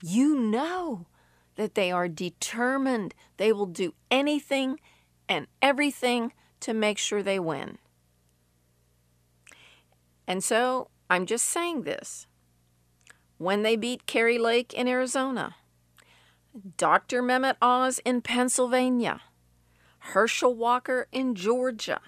you 0.03 0.39
know 0.39 1.07
that 1.57 1.75
they 1.75 1.93
are 1.93 2.09
determined. 2.09 3.15
They 3.37 3.53
will 3.53 3.67
do 3.67 3.95
anything 4.11 4.81
and 5.29 5.47
everything 5.63 6.33
to 6.61 6.75
make 6.75 6.99
sure 6.99 7.23
they 7.23 7.39
win. 7.39 7.79
And 10.27 10.43
so 10.43 10.89
I'm 11.11 11.27
just 11.27 11.45
saying 11.45 11.83
this. 11.83 12.27
When 13.39 13.63
they 13.63 13.77
beat 13.77 14.07
Kari 14.07 14.39
Lake 14.39 14.73
in 14.73 14.89
Arizona, 14.89 15.57
Dr. 16.77 17.23
Mehmet 17.23 17.57
Oz 17.61 18.01
in 18.05 18.23
Pennsylvania, 18.23 19.21
Herschel 19.99 20.55
Walker 20.55 21.09
in 21.11 21.35
Georgia, 21.35 22.01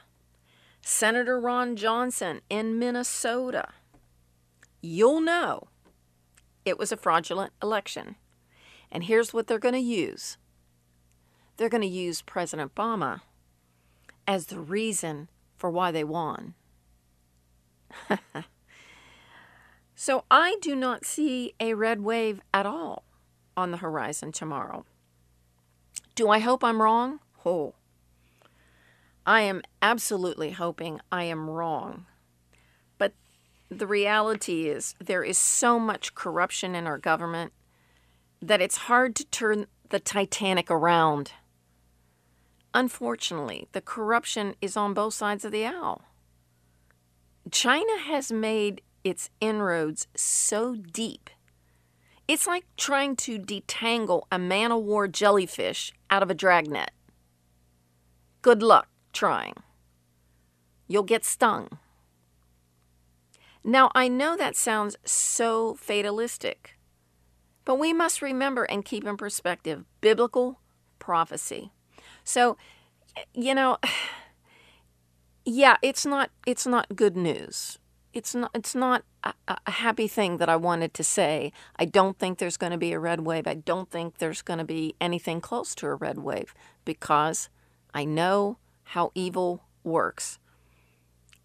Senator 0.81 1.41
Ron 1.41 1.75
Johnson 1.75 2.41
in 2.49 2.79
Minnesota, 2.79 3.71
you'll 4.81 5.21
know 5.21 5.69
it 6.65 6.79
was 6.79 6.93
a 6.93 6.97
fraudulent 6.97 7.53
election. 7.63 8.17
And 8.91 9.05
here's 9.05 9.35
what 9.35 9.47
they're 9.47 9.59
going 9.59 9.75
to 9.75 9.81
use 9.81 10.39
they're 11.57 11.69
going 11.71 11.83
to 11.83 11.89
use 11.89 12.21
President 12.21 12.75
Obama 12.75 13.23
as 14.27 14.47
the 14.47 14.61
reason 14.61 15.29
for 15.57 15.71
why 15.71 15.91
they 15.91 16.05
won. 16.05 16.55
so 19.95 20.25
I 20.31 20.57
do 20.61 20.75
not 20.75 21.05
see 21.05 21.55
a 21.61 21.75
red 21.75 22.03
wave 22.03 22.41
at 22.53 22.67
all 22.67 23.05
on 23.57 23.71
the 23.71 23.79
horizon 23.79 24.33
tomorrow. 24.33 24.85
Do 26.15 26.29
I 26.29 26.39
hope 26.39 26.65
I'm 26.65 26.81
wrong? 26.81 27.21
Oh, 27.45 27.75
I 29.27 29.41
am 29.41 29.63
absolutely 29.83 30.53
hoping 30.53 31.01
I 31.11 31.25
am 31.25 31.51
wrong. 31.51 32.07
But 32.97 33.13
the 33.69 33.87
reality 33.87 34.69
is, 34.69 34.95
there 34.99 35.25
is 35.25 35.37
so 35.37 35.81
much 35.81 36.15
corruption 36.15 36.75
in 36.75 36.87
our 36.87 36.99
government 36.99 37.53
that 38.41 38.61
it's 38.61 38.77
hard 38.77 39.17
to 39.17 39.25
turn 39.27 39.67
the 39.91 39.99
Titanic 39.99 40.71
around. 40.71 41.33
Unfortunately, 42.73 43.69
the 43.73 43.81
corruption 43.81 44.55
is 44.61 44.77
on 44.77 44.95
both 44.95 45.15
sides 45.15 45.45
of 45.45 45.51
the 45.51 45.67
aisle. 45.67 46.03
China 47.51 47.99
has 47.99 48.33
made 48.33 48.83
its 49.05 49.31
inroads 49.41 50.09
so 50.17 50.75
deep. 50.75 51.31
It's 52.27 52.47
like 52.47 52.65
trying 52.77 53.15
to 53.17 53.39
detangle 53.39 54.23
a 54.33 54.39
man 54.39 54.73
o' 54.73 54.79
war 54.79 55.07
jellyfish 55.07 55.93
out 56.11 56.23
of 56.23 56.31
a 56.31 56.35
dragnet. 56.35 56.91
Good 58.43 58.63
luck 58.63 58.89
trying. 59.13 59.55
You'll 60.89 61.05
get 61.05 61.25
stung. 61.25 61.79
Now, 63.63 63.91
I 63.95 64.09
know 64.09 64.37
that 64.37 64.57
sounds 64.57 64.97
so 65.05 65.75
fatalistic, 65.75 66.77
but 67.65 67.79
we 67.79 67.93
must 67.93 68.23
remember 68.23 68.65
and 68.65 68.85
keep 68.85 69.05
in 69.05 69.17
perspective 69.17 69.85
biblical 70.01 70.61
prophecy. 70.99 71.73
So, 72.23 72.57
you 73.35 73.55
know, 73.55 73.79
yeah, 75.47 75.77
it's 75.81 76.05
not 76.05 76.31
it's 76.45 76.67
not 76.67 76.97
good 76.97 77.17
news. 77.17 77.79
It's 78.13 78.35
not 78.35 78.51
it's 78.53 78.75
not 78.75 79.05
a, 79.23 79.33
a 79.49 79.71
happy 79.71 80.09
thing 80.09 80.39
that 80.39 80.49
I 80.49 80.57
wanted 80.57 80.93
to 80.95 81.05
say. 81.05 81.53
I 81.77 81.85
don't 81.85 82.19
think 82.19 82.39
there's 82.39 82.57
going 82.57 82.73
to 82.73 82.79
be 82.79 82.93
a 82.93 82.99
red 82.99 83.21
wave. 83.21 83.47
I 83.47 83.55
don't 83.55 83.89
think 83.89 84.19
there's 84.19 84.43
going 84.43 84.59
to 84.59 84.65
be 84.65 84.97
anything 85.01 85.41
close 85.41 85.75
to 85.77 85.87
a 85.87 85.95
red 85.95 86.19
wave 86.19 86.53
because 86.85 87.49
I 87.95 88.05
know 88.05 88.59
how 88.83 89.13
evil 89.15 89.63
works. 89.85 90.39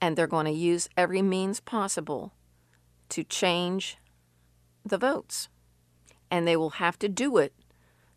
And 0.01 0.17
they're 0.17 0.25
going 0.25 0.47
to 0.47 0.51
use 0.51 0.89
every 0.97 1.21
means 1.21 1.59
possible 1.59 2.33
to 3.09 3.23
change 3.23 3.97
the 4.83 4.97
votes. 4.97 5.47
And 6.31 6.47
they 6.47 6.57
will 6.57 6.71
have 6.71 6.97
to 6.99 7.07
do 7.07 7.37
it 7.37 7.53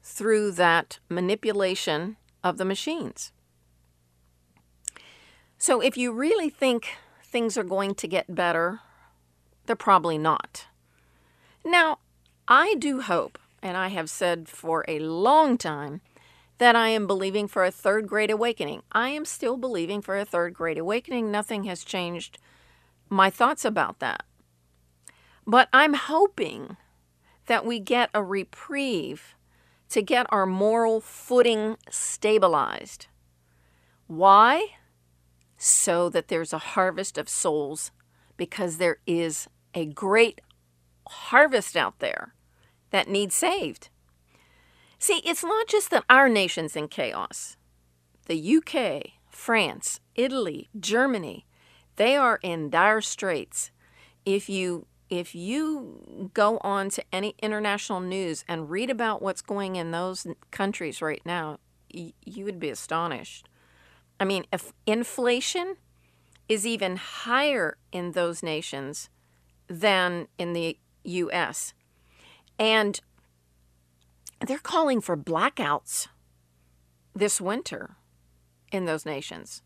through 0.02 0.52
that 0.52 0.98
manipulation 1.10 2.16
of 2.42 2.56
the 2.56 2.64
machines. 2.64 3.32
So 5.64 5.80
if 5.80 5.96
you 5.96 6.12
really 6.12 6.50
think 6.50 6.88
things 7.22 7.56
are 7.56 7.64
going 7.64 7.94
to 7.94 8.06
get 8.06 8.34
better, 8.34 8.80
they're 9.64 9.74
probably 9.74 10.18
not. 10.18 10.66
Now, 11.64 12.00
I 12.46 12.74
do 12.74 13.00
hope, 13.00 13.38
and 13.62 13.74
I 13.74 13.88
have 13.88 14.10
said 14.10 14.46
for 14.46 14.84
a 14.86 14.98
long 14.98 15.56
time, 15.56 16.02
that 16.58 16.76
I 16.76 16.88
am 16.88 17.06
believing 17.06 17.48
for 17.48 17.64
a 17.64 17.70
third 17.70 18.06
great 18.06 18.30
awakening. 18.30 18.82
I 18.92 19.08
am 19.08 19.24
still 19.24 19.56
believing 19.56 20.02
for 20.02 20.18
a 20.18 20.26
third 20.26 20.52
great 20.52 20.76
awakening. 20.76 21.30
Nothing 21.30 21.64
has 21.64 21.82
changed 21.82 22.36
my 23.08 23.30
thoughts 23.30 23.64
about 23.64 24.00
that. 24.00 24.22
But 25.46 25.70
I'm 25.72 25.94
hoping 25.94 26.76
that 27.46 27.64
we 27.64 27.80
get 27.80 28.10
a 28.12 28.22
reprieve 28.22 29.34
to 29.88 30.02
get 30.02 30.26
our 30.28 30.44
moral 30.44 31.00
footing 31.00 31.78
stabilized. 31.88 33.06
Why? 34.08 34.74
So 35.66 36.10
that 36.10 36.28
there's 36.28 36.52
a 36.52 36.58
harvest 36.58 37.16
of 37.16 37.26
souls, 37.26 37.90
because 38.36 38.76
there 38.76 38.98
is 39.06 39.48
a 39.72 39.86
great 39.86 40.42
harvest 41.08 41.74
out 41.74 42.00
there 42.00 42.34
that 42.90 43.08
needs 43.08 43.34
saved. 43.34 43.88
See, 44.98 45.22
it's 45.24 45.42
not 45.42 45.66
just 45.66 45.90
that 45.90 46.04
our 46.10 46.28
nation's 46.28 46.76
in 46.76 46.88
chaos. 46.88 47.56
The 48.26 48.56
UK, 48.58 49.12
France, 49.30 50.00
Italy, 50.14 50.68
Germany, 50.78 51.46
they 51.96 52.14
are 52.14 52.40
in 52.42 52.68
dire 52.68 53.00
straits. 53.00 53.70
If 54.26 54.50
you 54.50 54.84
if 55.08 55.34
you 55.34 56.30
go 56.34 56.58
on 56.58 56.90
to 56.90 57.04
any 57.10 57.36
international 57.40 58.00
news 58.00 58.44
and 58.46 58.68
read 58.68 58.90
about 58.90 59.22
what's 59.22 59.40
going 59.40 59.76
in 59.76 59.92
those 59.92 60.26
countries 60.50 61.00
right 61.00 61.22
now, 61.24 61.58
you 61.88 62.44
would 62.44 62.58
be 62.60 62.68
astonished. 62.68 63.48
I 64.18 64.24
mean, 64.24 64.44
if 64.52 64.72
inflation 64.86 65.76
is 66.48 66.66
even 66.66 66.96
higher 66.96 67.76
in 67.92 68.12
those 68.12 68.42
nations 68.42 69.08
than 69.68 70.28
in 70.38 70.52
the 70.52 70.78
US. 71.04 71.74
And 72.58 73.00
they're 74.46 74.58
calling 74.58 75.00
for 75.00 75.16
blackouts 75.16 76.08
this 77.14 77.40
winter 77.40 77.96
in 78.72 78.84
those 78.84 79.06
nations. 79.06 79.62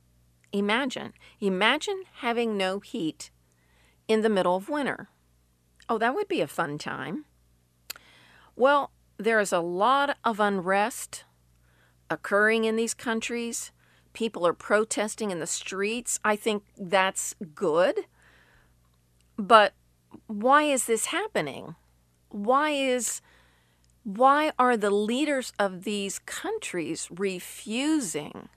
Imagine, 0.52 1.12
imagine 1.40 2.04
having 2.16 2.56
no 2.56 2.80
heat 2.80 3.30
in 4.06 4.22
the 4.22 4.28
middle 4.28 4.56
of 4.56 4.68
winter. 4.68 5.08
Oh, 5.88 5.98
that 5.98 6.14
would 6.14 6.28
be 6.28 6.40
a 6.40 6.46
fun 6.46 6.78
time. 6.78 7.24
Well, 8.56 8.92
there 9.18 9.40
is 9.40 9.52
a 9.52 9.60
lot 9.60 10.16
of 10.24 10.40
unrest 10.40 11.24
occurring 12.10 12.64
in 12.64 12.76
these 12.76 12.94
countries. 12.94 13.72
People 14.18 14.46
are 14.46 14.52
protesting 14.52 15.30
in 15.30 15.38
the 15.38 15.46
streets. 15.46 16.18
I 16.24 16.34
think 16.36 16.64
that's 16.76 17.34
good. 17.54 18.06
But 19.36 19.74
why 20.26 20.64
is 20.64 20.86
this 20.86 21.06
happening? 21.06 21.76
why 22.30 22.70
is 22.70 23.20
why 24.04 24.52
are 24.58 24.76
the 24.76 24.90
leaders 24.90 25.52
of 25.58 25.84
these 25.84 26.18
countries 26.20 27.08
refusing 27.10 28.48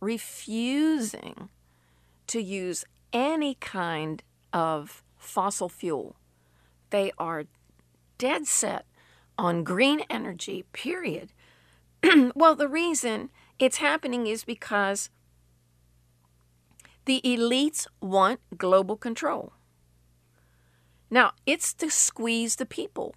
refusing 0.00 1.48
to 2.26 2.40
use 2.40 2.84
any 3.12 3.54
kind 3.54 4.22
of 4.52 5.02
fossil 5.16 5.68
fuel 5.68 6.16
they 6.90 7.12
are 7.18 7.44
dead 8.18 8.46
set 8.46 8.86
on 9.38 9.64
green 9.64 10.00
energy 10.10 10.64
period 10.72 11.30
well 12.34 12.54
the 12.54 12.68
reason 12.68 13.30
it's 13.60 13.76
happening 13.76 14.26
is 14.26 14.42
because 14.44 15.10
the 17.04 17.20
elites 17.24 17.86
want 18.00 18.40
global 18.56 18.96
control 18.96 19.52
now 21.08 21.30
it's 21.46 21.72
to 21.72 21.88
squeeze 21.88 22.56
the 22.56 22.66
people 22.66 23.14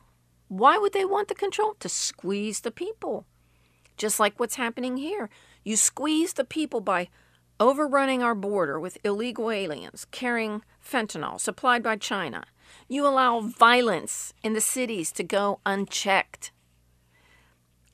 why 0.55 0.77
would 0.77 0.93
they 0.93 1.03
want 1.03 1.29
the 1.29 1.35
control? 1.35 1.75
To 1.79 1.89
squeeze 1.89 2.61
the 2.61 2.69
people. 2.69 3.25
Just 3.97 4.19
like 4.19 4.39
what's 4.39 4.55
happening 4.55 4.97
here. 4.97 5.31
You 5.63 5.75
squeeze 5.75 6.33
the 6.33 6.43
people 6.43 6.79
by 6.79 7.09
overrunning 7.59 8.21
our 8.21 8.35
border 8.35 8.79
with 8.79 8.99
illegal 9.03 9.49
aliens 9.49 10.05
carrying 10.11 10.61
fentanyl 10.79 11.39
supplied 11.39 11.81
by 11.81 11.95
China. 11.95 12.43
You 12.87 13.07
allow 13.07 13.39
violence 13.41 14.35
in 14.43 14.53
the 14.53 14.61
cities 14.61 15.11
to 15.13 15.23
go 15.23 15.59
unchecked. 15.65 16.51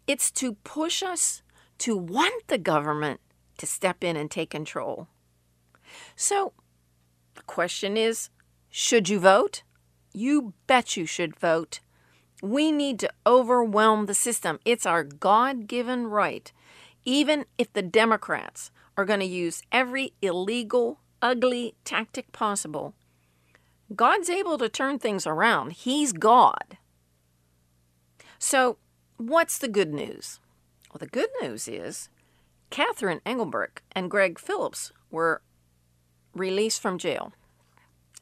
It's 0.05 0.29
to 0.31 0.55
push 0.55 1.01
us 1.01 1.41
to 1.79 1.97
want 1.97 2.47
the 2.47 2.57
government 2.57 3.19
to 3.57 3.65
step 3.65 4.03
in 4.03 4.15
and 4.15 4.29
take 4.29 4.49
control. 4.49 5.07
So, 6.15 6.53
the 7.35 7.41
question 7.43 7.97
is 7.97 8.29
should 8.69 9.09
you 9.09 9.19
vote? 9.19 9.63
You 10.13 10.53
bet 10.67 10.95
you 10.97 11.05
should 11.05 11.35
vote. 11.39 11.79
We 12.41 12.71
need 12.71 12.99
to 12.99 13.11
overwhelm 13.25 14.05
the 14.05 14.13
system. 14.13 14.59
It's 14.63 14.85
our 14.85 15.03
God 15.03 15.67
given 15.67 16.07
right. 16.07 16.51
Even 17.03 17.45
if 17.57 17.71
the 17.73 17.81
Democrats 17.81 18.71
are 18.97 19.05
going 19.05 19.19
to 19.19 19.25
use 19.25 19.61
every 19.71 20.13
illegal, 20.21 20.99
ugly 21.21 21.75
tactic 21.83 22.31
possible, 22.31 22.93
God's 23.95 24.29
able 24.29 24.57
to 24.57 24.69
turn 24.69 24.99
things 24.99 25.25
around. 25.25 25.73
He's 25.73 26.13
God. 26.13 26.77
So, 28.37 28.77
what's 29.17 29.57
the 29.57 29.67
good 29.67 29.93
news? 29.93 30.39
Well, 30.91 30.99
the 30.99 31.07
good 31.07 31.29
news 31.41 31.67
is 31.67 32.09
Catherine 32.69 33.21
Engelbrecht 33.25 33.81
and 33.91 34.09
Greg 34.09 34.39
Phillips 34.39 34.91
were 35.11 35.41
released 36.33 36.81
from 36.81 36.97
jail. 36.97 37.33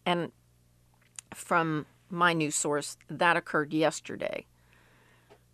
And 0.06 0.32
from 1.34 1.86
my 2.10 2.34
news 2.34 2.56
source, 2.56 2.98
that 3.10 3.38
occurred 3.38 3.74
yesterday. 3.74 4.46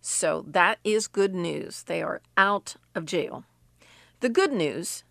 So 0.00 0.44
that 0.48 0.78
is 0.84 1.06
good 1.06 1.34
news. 1.34 1.82
They 1.84 2.02
are 2.02 2.20
out 2.36 2.76
of 2.94 3.06
jail. 3.06 3.44
The 4.20 4.28
good 4.28 4.52
news 4.52 5.02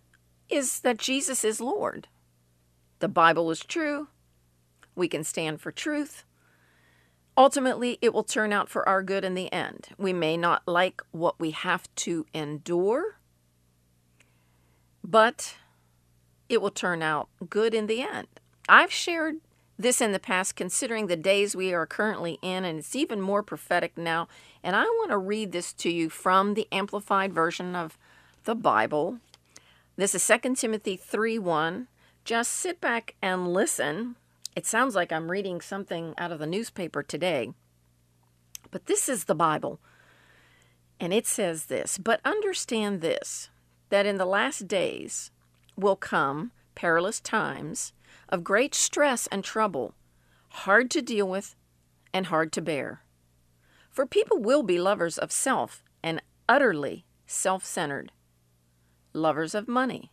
is 0.48 0.80
that 0.80 0.98
Jesus 0.98 1.44
is 1.44 1.60
Lord. 1.60 2.08
The 3.00 3.08
Bible 3.08 3.50
is 3.50 3.60
true. 3.60 4.08
We 4.94 5.08
can 5.08 5.24
stand 5.24 5.60
for 5.60 5.72
truth. 5.72 6.24
Ultimately, 7.36 7.98
it 8.00 8.14
will 8.14 8.22
turn 8.22 8.52
out 8.52 8.68
for 8.68 8.88
our 8.88 9.02
good 9.02 9.24
in 9.24 9.34
the 9.34 9.52
end. 9.52 9.88
We 9.98 10.12
may 10.12 10.36
not 10.36 10.62
like 10.66 11.02
what 11.10 11.40
we 11.40 11.50
have 11.50 11.92
to 11.96 12.26
endure, 12.32 13.18
but 15.02 15.56
it 16.48 16.62
will 16.62 16.70
turn 16.70 17.02
out 17.02 17.28
good 17.50 17.74
in 17.74 17.86
the 17.86 18.02
end. 18.02 18.28
I've 18.68 18.92
shared 18.92 19.36
this 19.76 20.00
in 20.00 20.12
the 20.12 20.20
past, 20.20 20.54
considering 20.54 21.06
the 21.06 21.16
days 21.16 21.56
we 21.56 21.72
are 21.72 21.86
currently 21.86 22.38
in, 22.42 22.64
and 22.64 22.78
it's 22.78 22.94
even 22.94 23.20
more 23.20 23.42
prophetic 23.42 23.98
now. 23.98 24.28
And 24.62 24.76
I 24.76 24.84
want 24.84 25.10
to 25.10 25.18
read 25.18 25.50
this 25.50 25.72
to 25.74 25.90
you 25.90 26.08
from 26.08 26.54
the 26.54 26.68
Amplified 26.70 27.32
Version 27.32 27.74
of 27.74 27.98
the 28.44 28.54
Bible. 28.54 29.18
This 29.96 30.14
is 30.14 30.26
2 30.26 30.54
Timothy 30.54 30.96
3 30.96 31.38
1. 31.38 31.88
Just 32.24 32.52
sit 32.52 32.80
back 32.80 33.16
and 33.20 33.52
listen. 33.52 34.16
It 34.56 34.66
sounds 34.66 34.94
like 34.94 35.10
I'm 35.10 35.30
reading 35.30 35.60
something 35.60 36.14
out 36.16 36.30
of 36.30 36.38
the 36.38 36.46
newspaper 36.46 37.02
today, 37.02 37.52
but 38.70 38.86
this 38.86 39.08
is 39.08 39.24
the 39.24 39.34
Bible. 39.34 39.80
And 41.00 41.12
it 41.12 41.26
says 41.26 41.66
this 41.66 41.98
But 41.98 42.20
understand 42.24 43.00
this, 43.00 43.50
that 43.88 44.06
in 44.06 44.16
the 44.16 44.24
last 44.24 44.68
days 44.68 45.32
will 45.76 45.96
come 45.96 46.52
perilous 46.74 47.20
times 47.20 47.92
of 48.28 48.44
great 48.44 48.74
stress 48.74 49.26
and 49.28 49.42
trouble, 49.42 49.94
hard 50.50 50.90
to 50.92 51.02
deal 51.02 51.28
with 51.28 51.56
and 52.12 52.26
hard 52.26 52.52
to 52.52 52.62
bear. 52.62 53.02
For 53.90 54.06
people 54.06 54.38
will 54.38 54.62
be 54.62 54.78
lovers 54.78 55.18
of 55.18 55.32
self 55.32 55.82
and 56.02 56.22
utterly 56.48 57.06
self 57.26 57.64
centered, 57.64 58.12
lovers 59.12 59.54
of 59.54 59.66
money, 59.66 60.12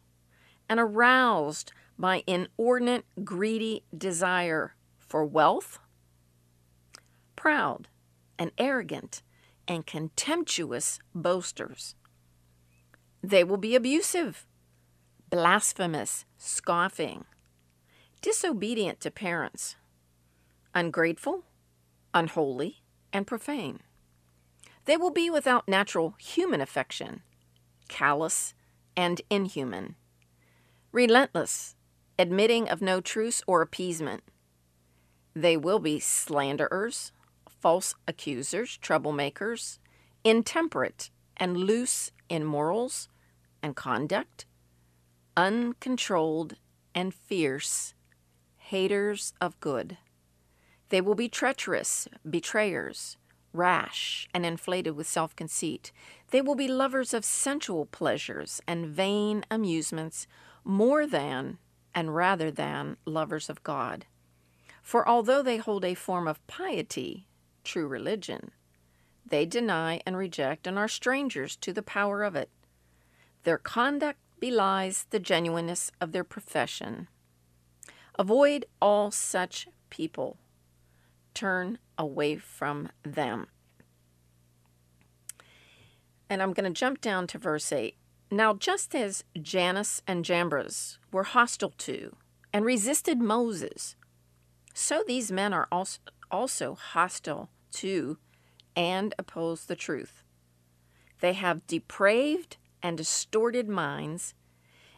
and 0.68 0.80
aroused 0.80 1.74
by 2.02 2.24
inordinate 2.26 3.06
greedy 3.24 3.84
desire 3.96 4.74
for 4.98 5.24
wealth, 5.24 5.78
proud 7.36 7.88
and 8.40 8.52
arrogant 8.58 9.22
and 9.68 9.86
contemptuous 9.86 10.98
boasters. 11.14 11.94
They 13.24 13.44
will 13.44 13.58
be 13.58 13.76
abusive, 13.76 14.48
blasphemous, 15.30 16.26
scoffing, 16.40 17.26
disobedient 18.24 19.00
to 19.02 19.12
parents, 19.12 19.76
ungrateful, 20.74 21.44
unholy, 22.16 22.82
and 23.14 23.28
profane. 23.28 23.80
They 24.86 24.98
will 24.98 25.12
be 25.12 25.30
without 25.30 25.68
natural 25.68 26.16
human 26.18 26.62
affection, 26.62 27.22
callous 27.88 28.56
and 28.98 29.22
inhuman, 29.30 29.96
relentless, 30.92 31.76
admitting 32.18 32.70
of 32.70 32.82
no 32.82 33.02
truce 33.02 33.42
or 33.48 33.62
appeasement. 33.62 34.24
They 35.34 35.58
will 35.58 35.80
be 35.80 36.00
slanderers, 36.00 37.12
false 37.48 37.96
accusers, 38.08 38.78
troublemakers, 38.82 39.80
intemperate 40.24 41.10
and 41.38 41.58
loose 41.58 42.12
in 42.30 42.46
morals 42.46 43.08
and 43.64 43.76
conduct, 43.76 44.46
uncontrolled 45.36 46.56
and 46.94 47.14
fierce 47.14 47.94
haters 48.58 49.34
of 49.42 49.60
good. 49.60 49.98
They 50.90 51.02
will 51.02 51.16
be 51.16 51.30
treacherous, 51.30 52.08
betrayers, 52.30 53.18
rash, 53.54 54.28
and 54.34 54.46
inflated 54.46 54.96
with 54.96 55.08
self 55.08 55.36
conceit. 55.36 55.92
They 56.32 56.42
will 56.42 56.56
be 56.56 56.68
lovers 56.68 57.14
of 57.14 57.26
sensual 57.26 57.86
pleasures 57.86 58.62
and 58.68 58.86
vain 58.86 59.46
amusements 59.50 60.28
more 60.64 61.08
than 61.08 61.58
and 61.94 62.16
rather 62.16 62.52
than 62.52 62.98
lovers 63.06 63.50
of 63.50 63.64
God. 63.64 64.06
For 64.82 65.08
although 65.08 65.42
they 65.42 65.58
hold 65.58 65.86
a 65.86 65.94
form 65.94 66.28
of 66.28 66.46
piety, 66.48 67.28
true 67.64 67.88
religion, 67.88 68.52
they 69.26 69.46
deny 69.46 70.02
and 70.06 70.18
reject 70.18 70.68
and 70.68 70.78
are 70.78 70.88
strangers 70.88 71.56
to 71.58 71.72
the 71.72 71.82
power 71.82 72.24
of 72.24 72.36
it. 72.36 72.50
Their 73.44 73.58
conduct 73.58 74.20
belies 74.40 75.06
the 75.10 75.20
genuineness 75.20 75.92
of 76.02 76.12
their 76.12 76.24
profession. 76.24 77.08
Avoid 78.18 78.66
all 78.82 79.12
such 79.12 79.68
people. 79.90 80.38
Turn 81.34 81.78
away 81.98 82.38
from 82.38 82.90
them. 83.04 83.48
And 86.30 86.42
I'm 86.42 86.54
going 86.54 86.72
to 86.72 86.78
jump 86.78 87.02
down 87.02 87.28
to 87.28 87.38
verse 87.38 87.72
8. 87.72 87.96
Now, 88.34 88.54
just 88.54 88.96
as 88.96 89.26
Jannes 89.40 90.02
and 90.08 90.24
Jambres 90.24 90.98
were 91.12 91.24
hostile 91.24 91.74
to 91.80 92.16
and 92.54 92.64
resisted 92.64 93.20
Moses, 93.20 93.98
so 94.74 95.04
these 95.06 95.34
men 95.34 95.52
are 95.52 95.68
also 96.32 96.76
hostile 96.76 97.50
to 97.74 98.18
and 98.74 99.14
oppose 99.20 99.66
the 99.66 99.76
truth. 99.76 100.24
They 101.20 101.34
have 101.34 101.68
depraved 101.68 102.56
and 102.82 102.98
distorted 102.98 103.68
minds 103.68 104.34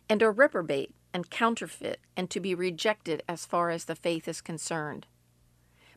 and 0.07 0.21
are 0.21 0.31
reprobate 0.31 0.93
and 1.11 1.31
counterfeit 1.31 2.01
and 2.15 2.29
to 2.29 2.39
be 2.39 2.53
rejected 2.53 3.23
as 3.27 3.47
far 3.47 3.71
as 3.71 3.85
the 3.85 3.95
faith 3.95 4.27
is 4.27 4.41
concerned. 4.41 5.07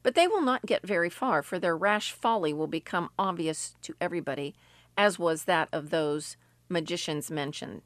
But 0.02 0.14
they 0.14 0.26
will 0.26 0.40
not 0.40 0.64
get 0.64 0.86
very 0.86 1.10
far, 1.10 1.42
for 1.42 1.58
their 1.58 1.76
rash 1.76 2.12
folly 2.12 2.54
will 2.54 2.66
become 2.66 3.10
obvious 3.18 3.76
to 3.82 3.94
everybody, 4.00 4.54
as 4.96 5.18
was 5.18 5.44
that 5.44 5.68
of 5.70 5.90
those 5.90 6.38
magicians 6.68 7.30
mentioned. 7.30 7.82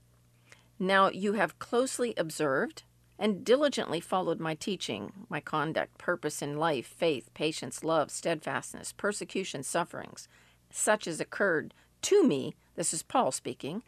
Now 0.78 1.10
you 1.10 1.34
have 1.34 1.58
closely 1.58 2.14
observed 2.16 2.84
and 3.18 3.44
diligently 3.44 4.00
followed 4.00 4.40
my 4.40 4.54
teaching, 4.54 5.12
my 5.28 5.40
conduct, 5.40 5.98
purpose 5.98 6.40
in 6.40 6.56
life, 6.56 6.86
faith, 6.86 7.28
patience, 7.34 7.84
love, 7.84 8.10
steadfastness, 8.10 8.92
persecution, 8.92 9.62
sufferings, 9.62 10.26
such 10.70 11.06
as 11.06 11.20
occurred 11.20 11.74
to 12.02 12.24
me, 12.24 12.54
this 12.76 12.94
is 12.94 13.02
Paul 13.02 13.30
speaking, 13.30 13.82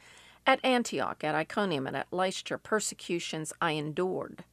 at 0.46 0.62
Antioch, 0.64 1.24
at 1.24 1.34
Iconium, 1.34 1.86
and 1.86 1.96
at 1.96 2.12
Lystra, 2.12 2.58
persecutions 2.58 3.52
I 3.60 3.72
endured, 3.72 4.44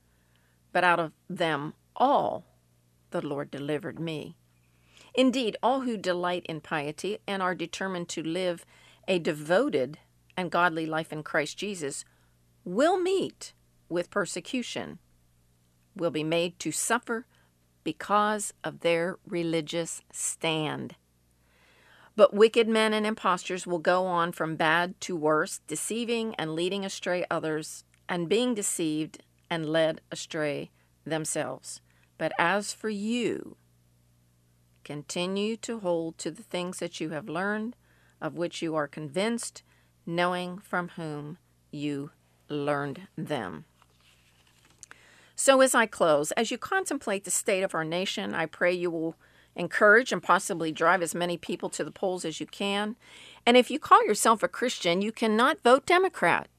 but 0.71 0.83
out 0.83 0.99
of 0.99 1.11
them 1.29 1.73
all 1.95 2.45
the 3.11 3.25
Lord 3.25 3.51
delivered 3.51 3.99
me. 3.99 4.37
Indeed, 5.13 5.57
all 5.61 5.81
who 5.81 5.97
delight 5.97 6.45
in 6.47 6.61
piety 6.61 7.17
and 7.27 7.41
are 7.41 7.55
determined 7.55 8.07
to 8.09 8.23
live 8.23 8.65
a 9.07 9.19
devoted 9.19 9.97
and 10.39 10.49
godly 10.49 10.85
life 10.85 11.11
in 11.11 11.21
Christ 11.21 11.57
Jesus 11.57 12.05
will 12.63 12.97
meet 12.97 13.53
with 13.89 14.09
persecution, 14.09 14.99
will 15.95 16.11
be 16.11 16.23
made 16.23 16.57
to 16.59 16.71
suffer 16.71 17.25
because 17.83 18.53
of 18.63 18.79
their 18.79 19.17
religious 19.25 20.01
stand. 20.11 20.95
But 22.15 22.33
wicked 22.33 22.67
men 22.67 22.93
and 22.93 23.05
impostors 23.05 23.65
will 23.67 23.79
go 23.79 24.05
on 24.05 24.31
from 24.31 24.55
bad 24.55 24.99
to 25.01 25.15
worse, 25.15 25.61
deceiving 25.67 26.35
and 26.35 26.53
leading 26.53 26.85
astray 26.85 27.25
others, 27.29 27.83
and 28.07 28.29
being 28.29 28.53
deceived 28.53 29.23
and 29.49 29.69
led 29.69 30.01
astray 30.11 30.71
themselves. 31.05 31.81
But 32.17 32.31
as 32.37 32.73
for 32.73 32.89
you, 32.89 33.57
continue 34.83 35.57
to 35.57 35.79
hold 35.79 36.17
to 36.19 36.31
the 36.31 36.43
things 36.43 36.79
that 36.79 36.99
you 36.99 37.09
have 37.09 37.29
learned, 37.29 37.75
of 38.21 38.35
which 38.35 38.61
you 38.61 38.75
are 38.75 38.87
convinced, 38.87 39.63
knowing 40.09 40.57
from 40.57 40.89
whom 40.89 41.37
you 41.71 42.11
learned 42.49 43.07
them. 43.17 43.65
So, 45.35 45.61
as 45.61 45.73
I 45.73 45.85
close, 45.85 46.31
as 46.33 46.51
you 46.51 46.57
contemplate 46.57 47.23
the 47.23 47.31
state 47.31 47.61
of 47.61 47.73
our 47.73 47.85
nation, 47.85 48.33
I 48.33 48.45
pray 48.45 48.73
you 48.73 48.91
will 48.91 49.15
encourage 49.55 50.11
and 50.11 50.21
possibly 50.21 50.71
drive 50.71 51.01
as 51.01 51.15
many 51.15 51.37
people 51.37 51.69
to 51.69 51.83
the 51.83 51.91
polls 51.91 52.25
as 52.25 52.39
you 52.39 52.45
can. 52.45 52.95
And 53.45 53.55
if 53.55 53.71
you 53.71 53.79
call 53.79 54.05
yourself 54.05 54.43
a 54.43 54.47
Christian, 54.47 55.01
you 55.01 55.11
cannot 55.11 55.61
vote 55.61 55.85
Democrat. 55.85 56.49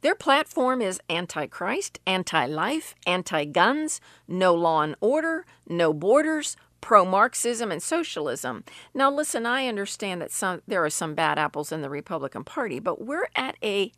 Their 0.00 0.14
platform 0.14 0.80
is 0.80 1.00
anti 1.08 1.46
Christ, 1.46 2.00
anti 2.06 2.46
life, 2.46 2.94
anti 3.06 3.44
guns, 3.44 4.00
no 4.26 4.54
law 4.54 4.82
and 4.82 4.96
order, 5.00 5.44
no 5.68 5.92
borders, 5.92 6.56
pro 6.80 7.04
Marxism, 7.04 7.70
and 7.70 7.82
socialism. 7.82 8.64
Now, 8.94 9.10
listen, 9.10 9.46
I 9.46 9.66
understand 9.66 10.20
that 10.22 10.32
some, 10.32 10.62
there 10.66 10.84
are 10.84 10.90
some 10.90 11.14
bad 11.14 11.38
apples 11.38 11.72
in 11.72 11.82
the 11.82 11.90
Republican 11.90 12.44
Party, 12.44 12.78
but 12.78 13.04
we're 13.04 13.28
at 13.34 13.56
a 13.62 13.92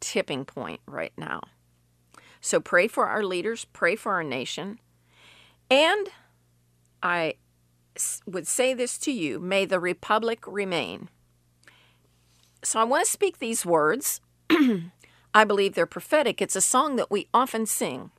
tipping 0.00 0.44
point 0.44 0.80
right 0.86 1.12
now. 1.16 1.40
So 2.40 2.60
pray 2.60 2.88
for 2.88 3.06
our 3.06 3.24
leaders, 3.24 3.64
pray 3.64 3.96
for 3.96 4.12
our 4.12 4.22
nation, 4.22 4.78
and 5.70 6.08
I 7.02 7.34
would 8.26 8.46
say 8.46 8.74
this 8.74 8.98
to 8.98 9.12
you 9.12 9.38
may 9.38 9.64
the 9.64 9.80
Republic 9.80 10.44
remain. 10.46 11.08
So 12.62 12.80
I 12.80 12.84
want 12.84 13.04
to 13.04 13.10
speak 13.10 13.38
these 13.38 13.64
words. 13.64 14.20
I 15.34 15.44
believe 15.44 15.74
they're 15.74 15.86
prophetic. 15.86 16.40
It's 16.40 16.56
a 16.56 16.60
song 16.60 16.96
that 16.96 17.10
we 17.10 17.28
often 17.32 17.66
sing. 17.66 18.10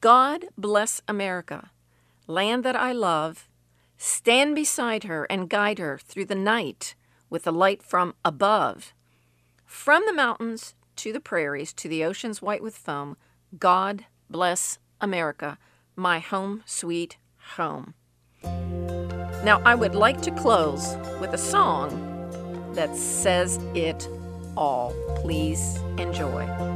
God 0.00 0.46
bless 0.58 1.00
America, 1.08 1.70
land 2.26 2.64
that 2.64 2.76
I 2.76 2.92
love. 2.92 3.48
Stand 3.98 4.54
beside 4.54 5.04
her 5.04 5.24
and 5.30 5.48
guide 5.48 5.78
her 5.78 5.98
through 5.98 6.26
the 6.26 6.34
night 6.34 6.94
with 7.30 7.44
the 7.44 7.52
light 7.52 7.82
from 7.82 8.14
above. 8.24 8.92
From 9.64 10.04
the 10.06 10.12
mountains 10.12 10.74
to 10.96 11.12
the 11.12 11.20
prairies 11.20 11.72
to 11.74 11.88
the 11.88 12.04
oceans 12.04 12.42
white 12.42 12.62
with 12.62 12.76
foam, 12.76 13.16
God 13.58 14.06
bless 14.28 14.78
America, 15.00 15.58
my 15.94 16.18
home 16.18 16.62
sweet 16.66 17.16
home. 17.56 17.94
Now, 18.42 19.62
I 19.64 19.74
would 19.74 19.94
like 19.94 20.20
to 20.22 20.30
close 20.30 20.96
with 21.20 21.32
a 21.32 21.38
song 21.38 22.70
that 22.74 22.96
says 22.96 23.58
it 23.74 24.08
all. 24.56 24.92
Please 25.22 25.78
enjoy. 25.98 26.75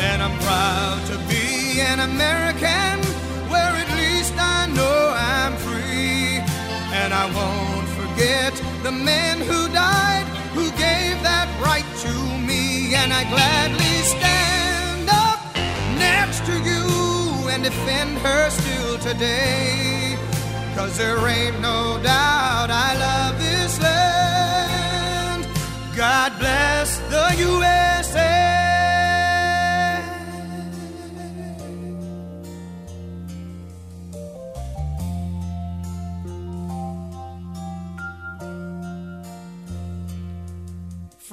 And 0.00 0.22
I'm 0.22 0.38
proud 0.38 1.04
to 1.06 1.16
be 1.28 1.80
an 1.80 2.00
American, 2.00 3.02
where 3.50 3.72
at 3.82 3.90
least 3.96 4.34
I 4.38 4.66
know 4.76 5.14
I'm 5.14 5.56
free. 5.56 6.38
And 7.00 7.12
I 7.12 7.26
won't 7.38 7.88
forget 8.00 8.52
the 8.82 8.92
men 8.92 9.38
who 9.40 9.68
died, 9.72 10.26
who 10.54 10.70
gave 10.72 11.22
that 11.22 11.48
right 11.60 11.88
to 12.06 12.14
me. 12.46 12.94
And 12.94 13.12
I 13.12 13.24
gladly 13.24 13.96
stand 14.14 15.08
up 15.10 15.40
next 15.98 16.46
to 16.46 16.54
you 16.70 17.48
and 17.48 17.62
defend 17.64 18.18
her 18.18 18.50
still 18.50 18.98
today. 18.98 20.16
Cause 20.76 20.96
there 20.96 21.18
ain't 21.26 21.60
no 21.60 22.00
doubt 22.02 22.70
I 22.70 22.90
love 23.06 23.38
this 23.38 23.80
land. 23.80 25.46
God 25.96 26.38
bless 26.38 26.98
the 27.10 27.34
USA. 27.42 28.57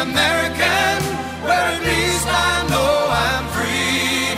American, 0.00 0.96
where 1.44 1.66
at 1.76 1.82
least 1.84 2.26
I 2.26 2.64
know 2.72 2.92
I'm 3.28 3.44
free. 3.52 4.32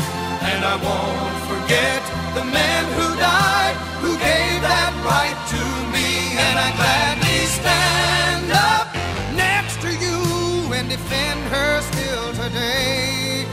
And 0.50 0.60
I 0.64 0.74
won't 0.74 1.38
forget 1.46 2.02
the 2.34 2.44
men 2.44 2.82
who 2.98 3.06
died, 3.14 3.76
who 4.02 4.12
gave 4.18 4.58
that 4.66 4.90
right 5.06 5.38
to 5.54 5.62
me. 5.94 6.34
And 6.46 6.56
I 6.66 6.68
gladly 6.74 7.40
stand 7.60 8.50
up 8.50 8.90
next 9.38 9.80
to 9.86 9.90
you 10.02 10.72
and 10.74 10.88
defend 10.88 11.40
her 11.54 11.80
still 11.90 12.28
today. 12.42 13.46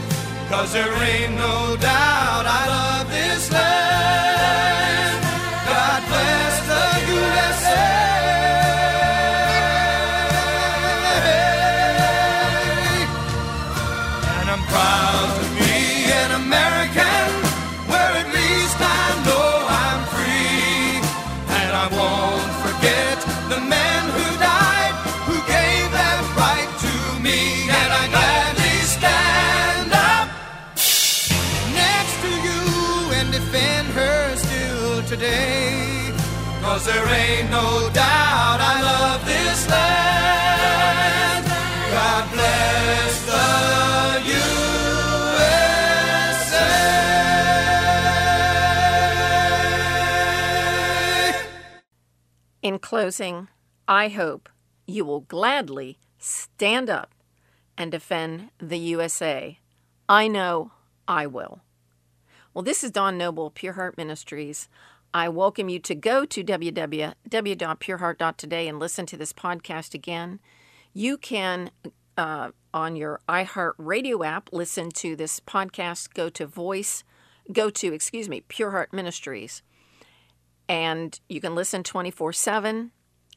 Cause 0.48 0.72
there 0.72 0.92
ain't 0.92 1.36
no 1.36 1.76
doubt 1.76 2.44
I 2.44 2.62
love 2.66 3.06
this 3.08 3.52
land. 3.52 3.99
Defend 33.30 33.88
her 33.88 34.36
still 34.36 35.02
today. 35.04 36.12
Cause 36.62 36.84
there 36.86 37.06
ain't 37.06 37.50
no 37.50 37.88
doubt 37.92 38.60
I 38.60 38.82
love 38.82 39.24
this 39.26 39.68
land. 39.68 41.46
God 41.92 42.30
bless 42.32 43.26
the 43.26 44.20
USA. 44.34 44.60
In 52.62 52.78
closing, 52.78 53.48
I 53.88 54.08
hope 54.08 54.48
you 54.86 55.04
will 55.04 55.20
gladly 55.20 55.98
stand 56.18 56.90
up 56.90 57.14
and 57.76 57.90
defend 57.90 58.50
the 58.58 58.78
USA 58.78 59.58
I 60.10 60.26
know 60.26 60.72
I 61.06 61.26
will. 61.26 61.60
Well, 62.52 62.64
this 62.64 62.82
is 62.82 62.90
Dawn 62.90 63.16
Noble, 63.16 63.50
Pure 63.50 63.74
Heart 63.74 63.96
Ministries. 63.96 64.68
I 65.14 65.28
welcome 65.28 65.68
you 65.68 65.78
to 65.78 65.94
go 65.94 66.24
to 66.24 66.42
www.pureheart.today 66.42 68.66
and 68.66 68.80
listen 68.80 69.06
to 69.06 69.16
this 69.16 69.32
podcast 69.32 69.94
again. 69.94 70.40
You 70.92 71.16
can, 71.16 71.70
uh, 72.18 72.50
on 72.74 72.96
your 72.96 73.20
iHeart 73.28 73.74
Radio 73.78 74.24
app, 74.24 74.48
listen 74.50 74.90
to 74.90 75.14
this 75.14 75.38
podcast. 75.38 76.12
Go 76.12 76.28
to 76.30 76.44
voice, 76.44 77.04
go 77.52 77.70
to, 77.70 77.92
excuse 77.92 78.28
me, 78.28 78.40
Pure 78.48 78.72
Heart 78.72 78.92
Ministries. 78.92 79.62
And 80.68 81.20
you 81.28 81.40
can 81.40 81.54
listen 81.54 81.84
24 81.84 82.32
7. 82.32 82.90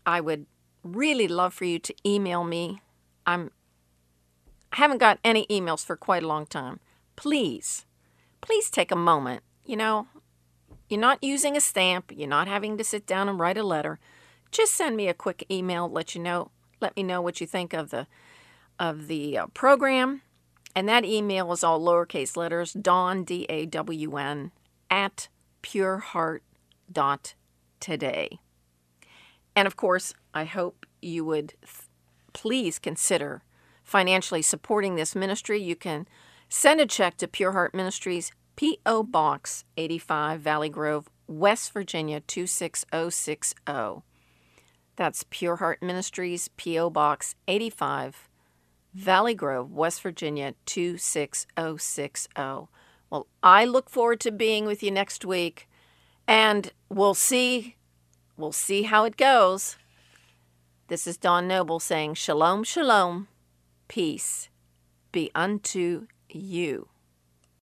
I 0.08 0.22
would 0.22 0.48
really 0.84 1.28
love 1.28 1.54
for 1.54 1.66
you 1.66 1.78
to 1.78 1.94
email 2.04 2.44
me. 2.44 2.82
I'm 3.28 3.52
I 4.72 4.78
haven't 4.78 4.98
got 4.98 5.20
any 5.24 5.46
emails 5.52 5.86
for 5.86 5.96
quite 5.96 6.24
a 6.24 6.28
long 6.28 6.48
time. 6.48 6.80
Please, 7.16 7.86
please 8.44 8.70
take 8.70 8.92
a 8.92 8.96
moment. 8.96 9.42
You 9.66 9.78
know, 9.78 10.08
you're 10.90 11.00
not 11.00 11.24
using 11.24 11.58
a 11.58 11.62
stamp, 11.62 12.12
you're 12.14 12.28
not 12.28 12.48
having 12.48 12.78
to 12.78 12.84
sit 12.84 13.08
down 13.08 13.30
and 13.30 13.40
write 13.40 13.58
a 13.58 13.64
letter. 13.64 14.00
Just 14.52 14.76
send 14.76 14.96
me 14.96 15.08
a 15.08 15.14
quick 15.14 15.46
email, 15.50 15.90
let 15.90 16.14
you 16.14 16.22
know, 16.22 16.52
let 16.82 16.96
me 16.96 17.04
know 17.04 17.22
what 17.22 17.42
you 17.42 17.48
think 17.48 17.74
of 17.74 17.90
the 17.90 18.06
of 18.78 19.08
the 19.08 19.38
uh, 19.38 19.48
program. 19.54 20.22
And 20.76 20.90
that 20.90 21.06
email 21.06 21.54
is 21.54 21.64
all 21.64 21.80
lowercase 21.80 22.36
letters, 22.36 22.74
Dawn, 22.74 23.24
D 23.24 23.46
A 23.48 23.68
W 23.68 24.18
N, 24.18 24.52
at 24.90 25.30
pureheart.today. 25.62 28.40
And 29.56 29.68
of 29.68 29.76
course, 29.76 30.16
I 30.34 30.46
hope 30.46 30.88
you 31.02 31.24
would 31.26 31.54
th- 31.62 31.90
please 32.34 32.80
consider 32.80 33.44
financially 33.84 34.42
supporting 34.42 34.96
this 34.96 35.16
ministry. 35.16 35.62
You 35.62 35.76
can 35.76 36.08
send 36.54 36.80
a 36.80 36.86
check 36.86 37.18
to 37.18 37.28
Pure 37.28 37.54
Heart 37.54 37.74
Ministries, 37.74 38.32
P.O. 38.56 39.02
Box 39.04 39.66
85, 39.76 40.40
Valley 40.40 40.70
Grove, 40.70 41.10
West 41.26 41.74
Virginia 41.74 42.20
26060. 42.20 44.04
That's 44.96 45.26
Pure 45.32 45.56
Heart 45.56 45.82
Ministries, 45.82 46.50
P.O. 46.50 46.92
Box 46.92 47.34
85, 47.48 48.30
Valley 48.94 49.34
Grove, 49.34 49.72
West 49.72 50.04
Virginia 50.04 50.54
26060. 50.68 52.30
Well, 53.10 53.26
I 53.42 53.66
look 53.66 53.90
forward 53.90 54.20
to 54.20 54.32
being 54.32 54.66
with 54.66 54.84
you 54.84 54.92
next 54.92 55.26
week, 55.26 55.68
and 56.28 56.72
we'll 56.88 57.16
see 57.16 57.78
we'll 58.38 58.52
see 58.52 58.84
how 58.84 59.06
it 59.06 59.18
goes. 59.18 59.78
This 60.88 61.08
is 61.08 61.18
Dawn 61.18 61.48
Noble 61.48 61.80
saying 61.80 62.14
shalom, 62.14 62.64
shalom, 62.64 63.28
peace 63.88 64.50
be 65.12 65.32
unto 65.34 66.08
you. 66.36 66.88